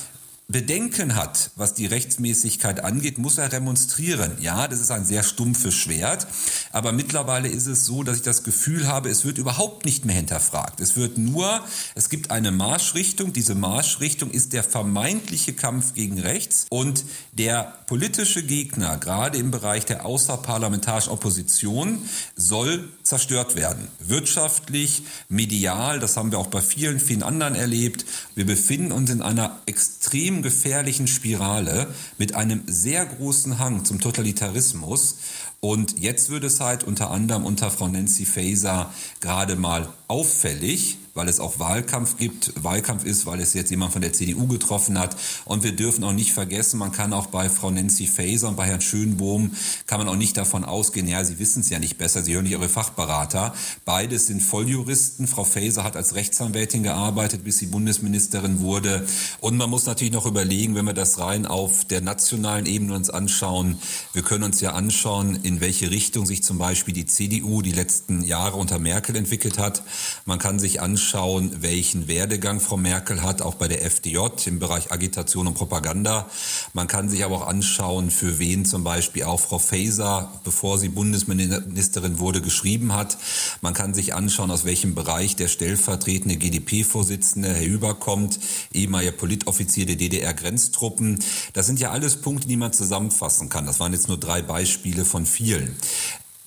Bedenken 0.51 1.15
hat, 1.15 1.51
was 1.57 1.75
die 1.75 1.85
Rechtsmäßigkeit 1.85 2.83
angeht, 2.83 3.19
muss 3.19 3.37
er 3.37 3.53
remonstrieren. 3.53 4.33
Ja, 4.41 4.67
das 4.67 4.81
ist 4.81 4.91
ein 4.91 5.05
sehr 5.05 5.23
stumpfes 5.23 5.75
Schwert, 5.75 6.27
aber 6.73 6.93
mittlerweile 6.93 7.49
ist 7.49 7.67
es 7.67 7.85
so, 7.85 8.03
dass 8.03 8.17
ich 8.17 8.23
das 8.23 8.45
Gefühl 8.45 8.87
habe, 8.87 9.11
es 9.11 9.27
wird 9.27 9.37
überhaupt 9.37 9.85
nicht 9.85 10.07
mehr 10.07 10.17
hinterfragt. 10.17 10.81
Es 10.81 10.97
wird 10.97 11.19
nur, 11.19 11.63
es 11.95 12.09
gibt 12.09 12.31
eine 12.31 12.51
Marschrichtung, 12.51 13.35
diese 13.35 13.55
Marschrichtung 13.55 14.31
ist 14.31 14.55
der 14.55 14.65
vermeintliche 14.65 15.53
Kampf 15.53 15.93
gegen 15.93 16.19
rechts 16.19 16.65
und 16.71 17.05
der 17.33 17.75
politische 17.87 18.43
Gegner, 18.43 18.97
gerade 18.97 19.37
im 19.37 19.51
Bereich 19.51 19.85
der 19.85 20.07
außerparlamentarischen 20.07 21.13
Opposition, 21.13 22.09
soll 22.37 22.89
zerstört 23.03 23.55
werden. 23.55 23.89
Wirtschaftlich, 23.99 25.03
medial, 25.29 25.99
das 25.99 26.17
haben 26.17 26.31
wir 26.31 26.39
auch 26.39 26.47
bei 26.47 26.63
vielen, 26.63 27.01
vielen 27.01 27.23
anderen 27.23 27.55
erlebt. 27.55 28.07
Wir 28.35 28.47
befinden 28.47 28.93
uns 28.93 29.11
in 29.11 29.21
einer 29.21 29.59
extrem 29.67 30.38
gefährlichen 30.43 31.07
Spirale 31.07 31.89
mit 32.19 32.35
einem 32.35 32.63
sehr 32.67 33.05
großen 33.07 33.59
Hang 33.59 33.85
zum 33.85 34.01
Totalitarismus. 34.01 35.17
Und 35.61 35.99
jetzt 35.99 36.31
wird 36.31 36.45
es 36.45 36.61
halt 36.61 36.85
unter 36.85 37.11
anderem 37.11 37.45
unter 37.45 37.71
Frau 37.71 37.89
Nancy 37.89 38.25
Faeser 38.25 38.93
gerade 39.21 39.57
mal 39.57 39.89
auffällig, 40.09 40.97
weil 41.19 41.29
es 41.29 41.41
auch 41.41 41.59
Wahlkampf 41.59 42.17
gibt, 42.17 42.53
Wahlkampf 42.63 43.05
ist, 43.05 43.27
weil 43.27 43.41
es 43.41 43.53
jetzt 43.53 43.71
jemand 43.71 43.93
von 43.93 44.01
der 44.01 44.13
CDU 44.13 44.47
getroffen 44.47 44.99
hat. 44.99 45.17
Und 45.45 45.65
wir 45.65 45.73
dürfen 45.73 46.05
auch 46.05 46.13
nicht 46.13 46.33
vergessen, 46.33 46.79
man 46.79 46.93
kann 46.93 47.13
auch 47.13 47.27
bei 47.27 47.51
Frau 47.51 47.71
Nancy 47.71 48.07
Faeser 48.07 48.49
und 48.49 48.57
bei 48.57 48.67
Herrn 48.67 48.81
Schönbohm, 48.81 49.51
kann 49.87 49.99
man 49.99 50.09
auch 50.09 50.17
nicht 50.17 50.37
davon 50.37 50.65
ausgehen, 50.65 51.09
ja, 51.09 51.25
sie 51.25 51.41
wissen 51.41 51.61
es 51.61 51.71
ja 51.71 51.81
nicht 51.81 51.99
besser, 51.99 52.23
sie 52.23 52.35
hören 52.35 52.45
nicht 52.45 52.53
ihre 52.53 52.69
Fachberater. 52.69 53.53
Beides 53.85 54.29
sind 54.29 54.43
Volljuristen. 54.43 55.27
Frau 55.27 55.43
Faeser 55.43 55.83
hat 55.83 55.97
als 55.97 56.15
Rechtsanwältin 56.15 56.85
gearbeitet, 56.85 57.43
bis 57.43 57.59
sie 57.59 57.67
Bundesministerin 57.67 58.61
wurde. 58.61 59.05
Und 59.41 59.57
man 59.57 59.69
muss 59.69 59.87
natürlich 59.87 60.13
noch 60.13 60.25
überlegen, 60.25 60.77
wenn 60.77 60.87
wir 60.87 60.95
das 60.95 61.19
rein 61.19 61.47
auf 61.47 61.85
der 61.85 62.01
nationalen 62.01 62.65
Ebene 62.65 62.95
uns 62.95 63.11
anschauen, 63.11 63.79
wir 64.13 64.23
können 64.23 64.45
uns 64.45 64.61
ja 64.61 64.73
anschauen, 64.73 65.41
in 65.43 65.61
welche 65.61 65.91
Richtung 65.91 66.27
sich 66.27 66.45
zum 66.45 66.59
Beispiel 66.59 66.95
die 66.95 67.07
CDU 67.07 67.61
die 67.61 67.73
letzten 67.73 68.23
Jahre 68.23 68.57
unter 68.57 68.79
Merkel 68.79 69.17
entwickelt 69.17 69.59
hat. 69.59 69.83
Man 70.25 70.39
kann 70.39 70.59
sich 70.59 70.81
anschauen, 70.81 71.63
welchen 71.63 72.09
Werdegang 72.09 72.61
Frau 72.61 72.77
Merkel 72.77 73.23
hat, 73.23 73.43
auch 73.43 73.55
bei 73.55 73.69
der 73.69 73.85
FDJ 73.85 74.19
im 74.47 74.59
Bereich 74.59 74.93
Agitation 74.93 75.47
und 75.47 75.55
Propaganda. 75.55 76.29
Man 76.73 76.87
kann 76.87 77.09
sich 77.09 77.25
aber 77.25 77.37
auch 77.37 77.47
anschauen, 77.47 78.11
für 78.11 78.39
wen 78.39 78.65
zum 78.65 78.85
Beispiel 78.85 79.25
auch 79.25 79.41
Frau 79.41 79.59
Faeser, 79.59 80.33
bevor 80.45 80.79
sie 80.79 80.89
Bundesministerin 80.89 82.19
wurde, 82.19 82.43
geschrieben 82.43 82.95
hat. 82.95 83.19
Man 83.61 83.75
kann 83.75 83.95
sich 83.95 84.15
anschauen, 84.15 84.51
aus 84.51 84.65
welchem 84.65 84.95
Bereich 84.95 85.37
der 85.37 85.49
stellvertretende 85.49 86.37
GDP-Vorsitzende 86.37 87.55
Herr 87.55 87.67
überkommt, 87.67 88.39
ehemaliger 88.73 89.13
Politoffizier 89.13 89.87
der 89.87 89.97
DDR-Grenztruppen. 89.97 91.19
Das 91.53 91.67
sind 91.67 91.81
ja 91.81 91.91
alles 91.91 92.17
Punkte, 92.17 92.49
die 92.49 92.57
man 92.57 92.73
zusammenfassen 92.73 93.49
kann. 93.49 93.67
Das 93.67 93.81
waren 93.81 93.93
jetzt 93.93 94.09
nur 94.09 94.19
drei 94.19 94.43
Beispiele 94.43 95.05
von 95.05 95.27
vielen. 95.27 95.77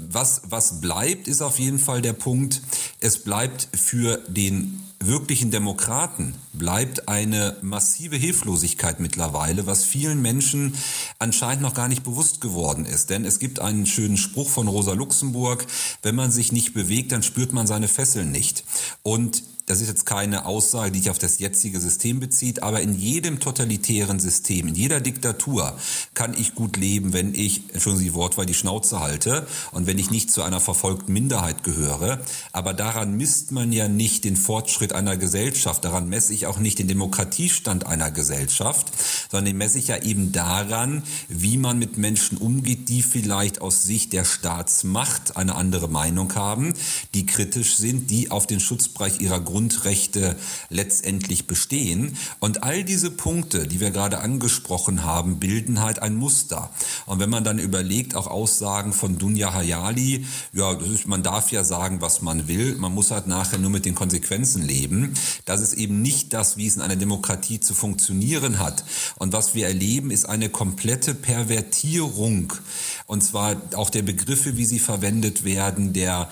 Was, 0.10 0.42
was 0.50 0.82
bleibt, 0.82 1.28
ist 1.28 1.42
auf 1.42 1.60
jeden 1.60 1.80
Fall 1.80 2.02
der 2.02 2.14
Punkt, 2.14 2.62
es 3.00 3.20
bleibt 3.20 3.68
für 3.74 4.18
den 4.28 4.82
wirklichen 5.04 5.52
Demokraten 5.52 6.36
bleibt 6.54 7.08
eine 7.08 7.58
massive 7.62 8.16
Hilflosigkeit 8.16 9.00
mittlerweile, 9.00 9.66
was 9.66 9.84
vielen 9.84 10.22
Menschen 10.22 10.76
anscheinend 11.20 11.64
noch 11.64 11.74
gar 11.74 11.88
nicht 11.88 12.04
bewusst 12.04 12.42
geworden 12.42 12.86
ist. 12.86 13.10
Denn 13.10 13.26
es 13.26 13.40
gibt 13.40 13.60
einen 13.60 13.86
schönen 13.86 14.18
Spruch 14.18 14.50
von 14.50 14.68
Rosa 14.68 14.94
Luxemburg, 14.94 15.66
wenn 16.04 16.16
man 16.16 16.32
sich 16.32 16.52
nicht 16.52 16.74
bewegt, 16.74 17.12
dann 17.12 17.24
spürt 17.24 17.54
man 17.54 17.68
seine 17.68 17.88
Fesseln 17.88 18.32
nicht. 18.32 18.64
Und 19.02 19.44
das 19.72 19.80
ist 19.80 19.88
jetzt 19.88 20.06
keine 20.06 20.46
Aussage, 20.46 20.92
die 20.92 21.00
sich 21.00 21.10
auf 21.10 21.18
das 21.18 21.40
jetzige 21.40 21.80
System 21.80 22.20
bezieht, 22.20 22.62
aber 22.62 22.82
in 22.82 22.94
jedem 22.94 23.40
totalitären 23.40 24.20
System, 24.20 24.68
in 24.68 24.76
jeder 24.76 25.00
Diktatur 25.00 25.78
kann 26.14 26.36
ich 26.38 26.56
gut 26.56 26.76
leben, 26.76 27.14
wenn 27.14 27.34
ich, 27.34 27.62
entschuldigen 27.72 28.00
Sie 28.00 28.10
die 28.10 28.14
Wortwahl, 28.14 28.46
die 28.46 28.54
Schnauze 28.54 29.00
halte 29.00 29.48
und 29.72 29.88
wenn 29.88 29.98
ich 29.98 30.12
nicht 30.12 30.30
zu 30.30 30.42
einer 30.42 30.60
verfolgten 30.60 31.14
Minderheit 31.14 31.64
gehöre. 31.64 32.20
Aber 32.52 32.74
daran 32.74 33.16
misst 33.16 33.54
man 33.54 33.72
ja 33.72 33.88
nicht 33.88 34.26
den 34.26 34.36
Fortschritt 34.36 34.92
einer 34.92 35.16
Gesellschaft, 35.16 35.86
daran 35.86 36.10
messe 36.10 36.34
ich 36.34 36.48
auch 36.48 36.60
nicht 36.60 36.78
den 36.78 36.90
Demokratiestand 36.90 37.86
einer 37.86 38.12
Gesellschaft, 38.12 38.92
sondern 39.32 39.46
den 39.46 39.58
messe 39.58 39.80
ich 39.80 39.88
ja 39.88 40.02
eben 40.04 40.34
daran, 40.34 41.04
wie 41.30 41.56
man 41.56 41.80
mit 41.80 41.98
Menschen 41.98 42.38
umgeht, 42.38 42.90
die 42.90 43.04
vielleicht 43.04 43.62
aus 43.62 43.84
Sicht 43.84 44.12
der 44.12 44.26
Staatsmacht 44.26 45.38
eine 45.38 45.56
andere 45.56 45.88
Meinung 45.88 46.36
haben, 46.36 46.74
die 47.14 47.26
kritisch 47.26 47.78
sind, 47.78 48.12
die 48.12 48.32
auf 48.32 48.48
den 48.48 48.60
Schutzbereich 48.60 49.22
ihrer 49.22 49.40
Grund 49.40 49.61
Grundrechte 49.62 50.36
letztendlich 50.70 51.46
bestehen. 51.46 52.18
Und 52.40 52.64
all 52.64 52.84
diese 52.84 53.12
Punkte, 53.12 53.68
die 53.68 53.80
wir 53.80 53.92
gerade 53.92 54.18
angesprochen 54.18 55.04
haben, 55.04 55.40
bilden 55.40 55.82
halt 55.82 56.00
ein 56.00 56.16
Muster. 56.16 56.72
Und 57.06 57.20
wenn 57.20 57.30
man 57.30 57.44
dann 57.44 57.60
überlegt, 57.60 58.16
auch 58.16 58.26
Aussagen 58.26 58.92
von 58.92 59.20
Dunja 59.20 59.54
Hayali, 59.54 60.26
ja, 60.52 60.74
ist, 60.74 61.08
man 61.08 61.22
darf 61.22 61.52
ja 61.52 61.64
sagen, 61.64 62.02
was 62.02 62.24
man 62.24 62.48
will, 62.48 62.76
man 62.78 62.92
muss 62.92 63.12
halt 63.12 63.28
nachher 63.28 63.60
nur 63.60 63.70
mit 63.70 63.86
den 63.86 63.94
Konsequenzen 63.94 64.64
leben. 64.64 65.14
Das 65.46 65.62
ist 65.62 65.74
eben 65.74 66.02
nicht 66.02 66.34
das, 66.34 66.58
wie 66.58 66.66
es 66.66 66.76
in 66.76 66.82
einer 66.82 66.96
Demokratie 66.96 67.60
zu 67.60 67.76
funktionieren 67.76 68.58
hat. 68.58 68.84
Und 69.20 69.32
was 69.32 69.54
wir 69.54 69.68
erleben, 69.68 70.10
ist 70.10 70.26
eine 70.26 70.50
komplette 70.50 71.14
Pervertierung. 71.14 72.52
Und 73.06 73.22
zwar 73.22 73.58
auch 73.76 73.92
der 73.92 74.02
Begriffe, 74.02 74.58
wie 74.58 74.66
sie 74.66 74.80
verwendet 74.80 75.44
werden, 75.44 75.94
der, 75.94 76.32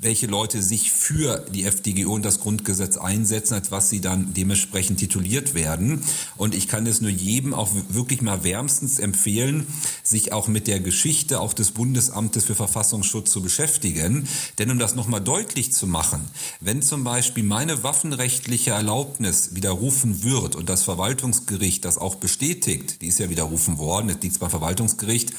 welche 0.00 0.28
Leute 0.28 0.62
sich 0.62 0.92
für 0.92 1.44
die 1.52 1.64
FDG 1.64 2.04
und 2.04 2.24
das 2.24 2.43
Grundgesetz 2.44 2.98
einsetzen, 2.98 3.54
als 3.54 3.70
was 3.70 3.88
sie 3.88 4.00
dann 4.00 4.34
dementsprechend 4.34 4.98
tituliert 4.98 5.54
werden. 5.54 6.04
Und 6.36 6.54
ich 6.54 6.68
kann 6.68 6.86
es 6.86 7.00
nur 7.00 7.10
jedem 7.10 7.54
auch 7.54 7.70
wirklich 7.88 8.20
mal 8.20 8.44
wärmstens 8.44 8.98
empfehlen, 8.98 9.66
sich 10.02 10.32
auch 10.32 10.46
mit 10.46 10.66
der 10.66 10.78
Geschichte 10.80 11.40
auch 11.40 11.54
des 11.54 11.70
Bundesamtes 11.70 12.44
für 12.44 12.54
Verfassungsschutz 12.54 13.30
zu 13.30 13.40
beschäftigen. 13.42 14.28
Denn 14.58 14.70
um 14.70 14.78
das 14.78 14.94
nochmal 14.94 15.22
deutlich 15.22 15.72
zu 15.72 15.86
machen, 15.86 16.20
wenn 16.60 16.82
zum 16.82 17.02
Beispiel 17.02 17.44
meine 17.44 17.82
waffenrechtliche 17.82 18.72
Erlaubnis 18.72 19.54
widerrufen 19.54 20.22
wird 20.22 20.54
und 20.54 20.68
das 20.68 20.82
Verwaltungsgericht 20.82 21.84
das 21.84 21.96
auch 21.96 22.16
bestätigt, 22.16 23.00
die 23.00 23.06
ist 23.06 23.18
ja 23.18 23.30
widerrufen 23.30 23.78
worden, 23.78 24.08
das 24.08 24.18
liegt 24.20 24.38
beim 24.38 24.50
Verwaltungsgericht, 24.50 25.32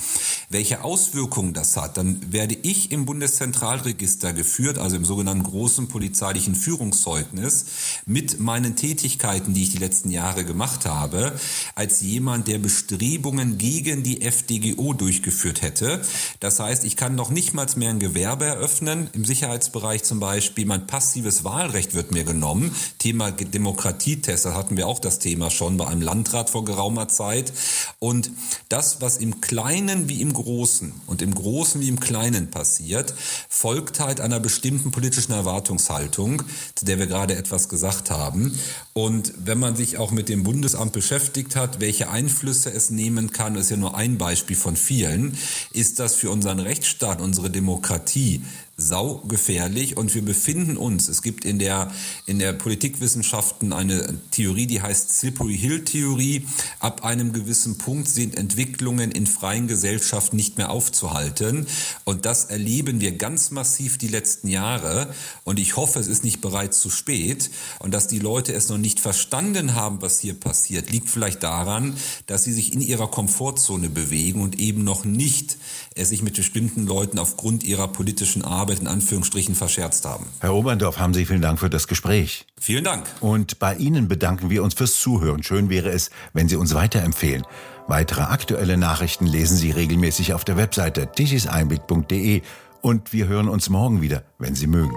welche 0.49 0.83
Auswirkungen 0.83 1.53
das 1.53 1.77
hat, 1.77 1.97
dann 1.97 2.33
werde 2.33 2.57
ich 2.63 2.91
im 2.91 3.05
Bundeszentralregister 3.05 4.33
geführt, 4.33 4.79
also 4.79 4.95
im 4.95 5.05
sogenannten 5.05 5.43
großen 5.43 5.87
polizeilichen 5.87 6.55
Führungsregister 6.55 6.84
Führungszeugnis 6.85 7.65
mit 8.05 8.39
meinen 8.39 8.75
Tätigkeiten, 8.75 9.53
die 9.53 9.63
ich 9.63 9.71
die 9.71 9.77
letzten 9.77 10.11
Jahre 10.11 10.45
gemacht 10.45 10.85
habe, 10.85 11.33
als 11.73 12.01
jemand, 12.01 12.47
der 12.47 12.59
Bestrebungen 12.59 13.57
gegen 13.57 14.03
die 14.03 14.21
FDGO 14.21 14.93
durchgeführt 14.93 15.61
hätte. 15.61 16.01
Das 16.39 16.59
heißt, 16.59 16.85
ich 16.85 16.95
kann 16.95 17.15
noch 17.15 17.29
nicht 17.31 17.53
mal 17.53 17.65
mehr 17.77 17.89
ein 17.89 17.99
Gewerbe 17.99 18.45
eröffnen, 18.45 19.09
im 19.13 19.25
Sicherheitsbereich 19.25 20.03
zum 20.03 20.19
Beispiel. 20.19 20.67
Mein 20.67 20.85
passives 20.85 21.43
Wahlrecht 21.43 21.95
wird 21.95 22.11
mir 22.11 22.23
genommen. 22.23 22.75
Thema 22.99 23.31
Demokratietest, 23.31 24.45
da 24.45 24.53
hatten 24.53 24.77
wir 24.77 24.87
auch 24.87 24.99
das 24.99 25.17
Thema 25.17 25.49
schon 25.49 25.77
bei 25.77 25.87
einem 25.87 26.01
Landrat 26.01 26.51
vor 26.51 26.63
geraumer 26.63 27.07
Zeit. 27.07 27.51
Und 27.97 28.29
das, 28.69 29.01
was 29.01 29.17
im 29.17 29.41
Kleinen 29.41 30.09
wie 30.09 30.21
im 30.21 30.31
Großen 30.31 30.93
und 31.07 31.23
im 31.23 31.33
Großen 31.33 31.81
wie 31.81 31.87
im 31.87 31.99
Kleinen 31.99 32.51
passiert, 32.51 33.15
folgt 33.49 33.99
halt 33.99 34.21
einer 34.21 34.39
bestimmten 34.39 34.91
politischen 34.91 35.31
Erwartungshaltung, 35.31 36.43
zu 36.75 36.83
der 36.83 36.99
wir 36.99 37.07
gerade 37.07 37.37
etwas 37.37 37.69
gesagt 37.69 38.11
haben. 38.11 38.59
Und 38.91 39.33
wenn 39.37 39.57
man 39.57 39.77
sich 39.77 39.97
auch 39.97 40.11
mit 40.11 40.27
dem 40.27 40.43
Bundesamt 40.43 40.91
beschäftigt 40.91 41.55
hat, 41.55 41.79
welche 41.79 42.09
Einflüsse 42.09 42.69
es 42.69 42.89
nehmen 42.89 43.31
kann, 43.31 43.55
ist 43.55 43.71
ja 43.71 43.77
nur 43.77 43.95
ein 43.95 44.17
Beispiel 44.17 44.57
von 44.57 44.75
vielen, 44.75 45.37
ist 45.71 45.99
das 45.99 46.15
für 46.15 46.29
unseren 46.31 46.59
Rechtsstaat, 46.59 47.21
unsere 47.21 47.49
Demokratie 47.49 48.43
saugefährlich 48.77 49.95
und 49.95 50.13
wir 50.13 50.21
befinden 50.21 50.75
uns, 50.75 51.07
es 51.07 51.21
gibt 51.21 51.45
in 51.45 51.59
der, 51.59 51.91
in 52.25 52.39
der 52.39 52.51
Politikwissenschaften 52.51 53.71
eine 53.71 54.19
Theorie, 54.31 54.67
die 54.67 54.81
heißt 54.81 55.17
Slippery 55.17 55.57
Hill 55.57 55.85
Theorie. 55.85 56.45
Ab 56.79 57.05
einem 57.05 57.31
gewissen 57.31 57.77
Punkt 57.77 58.09
sind 58.09 58.37
Entwicklungen 58.37 59.11
in 59.11 59.27
freien 59.27 59.67
Gesellschaften 59.67 60.35
nicht 60.35 60.57
mehr 60.57 60.71
aufzuhalten. 60.71 61.67
Und 62.03 62.25
das 62.25 62.45
erleben 62.45 62.99
wir 62.99 63.13
ganz 63.13 63.49
massiv 63.51 63.97
die 63.97 64.09
letzten 64.09 64.49
Jahre. 64.49 65.13
Und 65.45 65.57
ich 65.57 65.77
hoffe, 65.77 65.99
es 65.99 66.07
ist 66.07 66.25
nicht 66.25 66.41
bereits 66.41 66.81
zu 66.81 66.89
spät. 66.89 67.51
Und 67.79 67.93
dass 67.93 68.07
die 68.07 68.19
Leute 68.19 68.51
es 68.53 68.67
noch 68.67 68.77
nicht 68.77 68.99
verstanden 68.99 69.73
haben, 69.75 70.01
was 70.01 70.19
hier 70.19 70.33
passiert, 70.33 70.91
liegt 70.91 71.09
vielleicht 71.09 71.43
daran, 71.43 71.95
dass 72.25 72.43
sie 72.43 72.53
sich 72.53 72.73
in 72.73 72.81
ihrer 72.81 73.07
Komfortzone 73.07 73.87
bewegen 73.87 74.41
und 74.41 74.59
eben 74.59 74.83
noch 74.83 75.05
nicht 75.05 75.57
es 75.97 76.09
sich 76.09 76.21
mit 76.21 76.35
bestimmten 76.35 76.85
Leuten 76.85 77.19
aufgrund 77.19 77.63
ihrer 77.63 77.87
politischen 77.87 78.43
Arbeit 78.43 78.64
Arbeit 78.65 78.79
in 78.79 78.87
Anführungsstrichen 78.87 79.53
verscherzt 79.53 80.05
haben. 80.05 80.25
Herr 80.39 80.55
Oberndorf, 80.55 80.97
haben 80.97 81.13
Sie 81.13 81.27
vielen 81.27 81.43
Dank 81.43 81.59
für 81.59 81.69
das 81.69 81.87
Gespräch. 81.87 82.47
Vielen 82.59 82.83
Dank. 82.83 83.05
Und 83.19 83.59
bei 83.59 83.75
Ihnen 83.75 84.07
bedanken 84.07 84.49
wir 84.49 84.63
uns 84.63 84.73
fürs 84.73 84.99
Zuhören. 84.99 85.43
Schön 85.43 85.69
wäre 85.69 85.89
es, 85.89 86.09
wenn 86.33 86.49
Sie 86.49 86.55
uns 86.55 86.73
weiterempfehlen. 86.73 87.43
Weitere 87.87 88.21
aktuelle 88.21 88.77
Nachrichten 88.77 89.27
lesen 89.27 89.55
Sie 89.55 89.69
regelmäßig 89.69 90.33
auf 90.33 90.45
der 90.45 90.57
Webseite 90.57 91.11
tischiseinblick.de 91.11 92.41
und 92.81 93.13
wir 93.13 93.27
hören 93.27 93.49
uns 93.49 93.69
morgen 93.69 94.01
wieder, 94.01 94.23
wenn 94.39 94.55
Sie 94.55 94.65
mögen. 94.65 94.95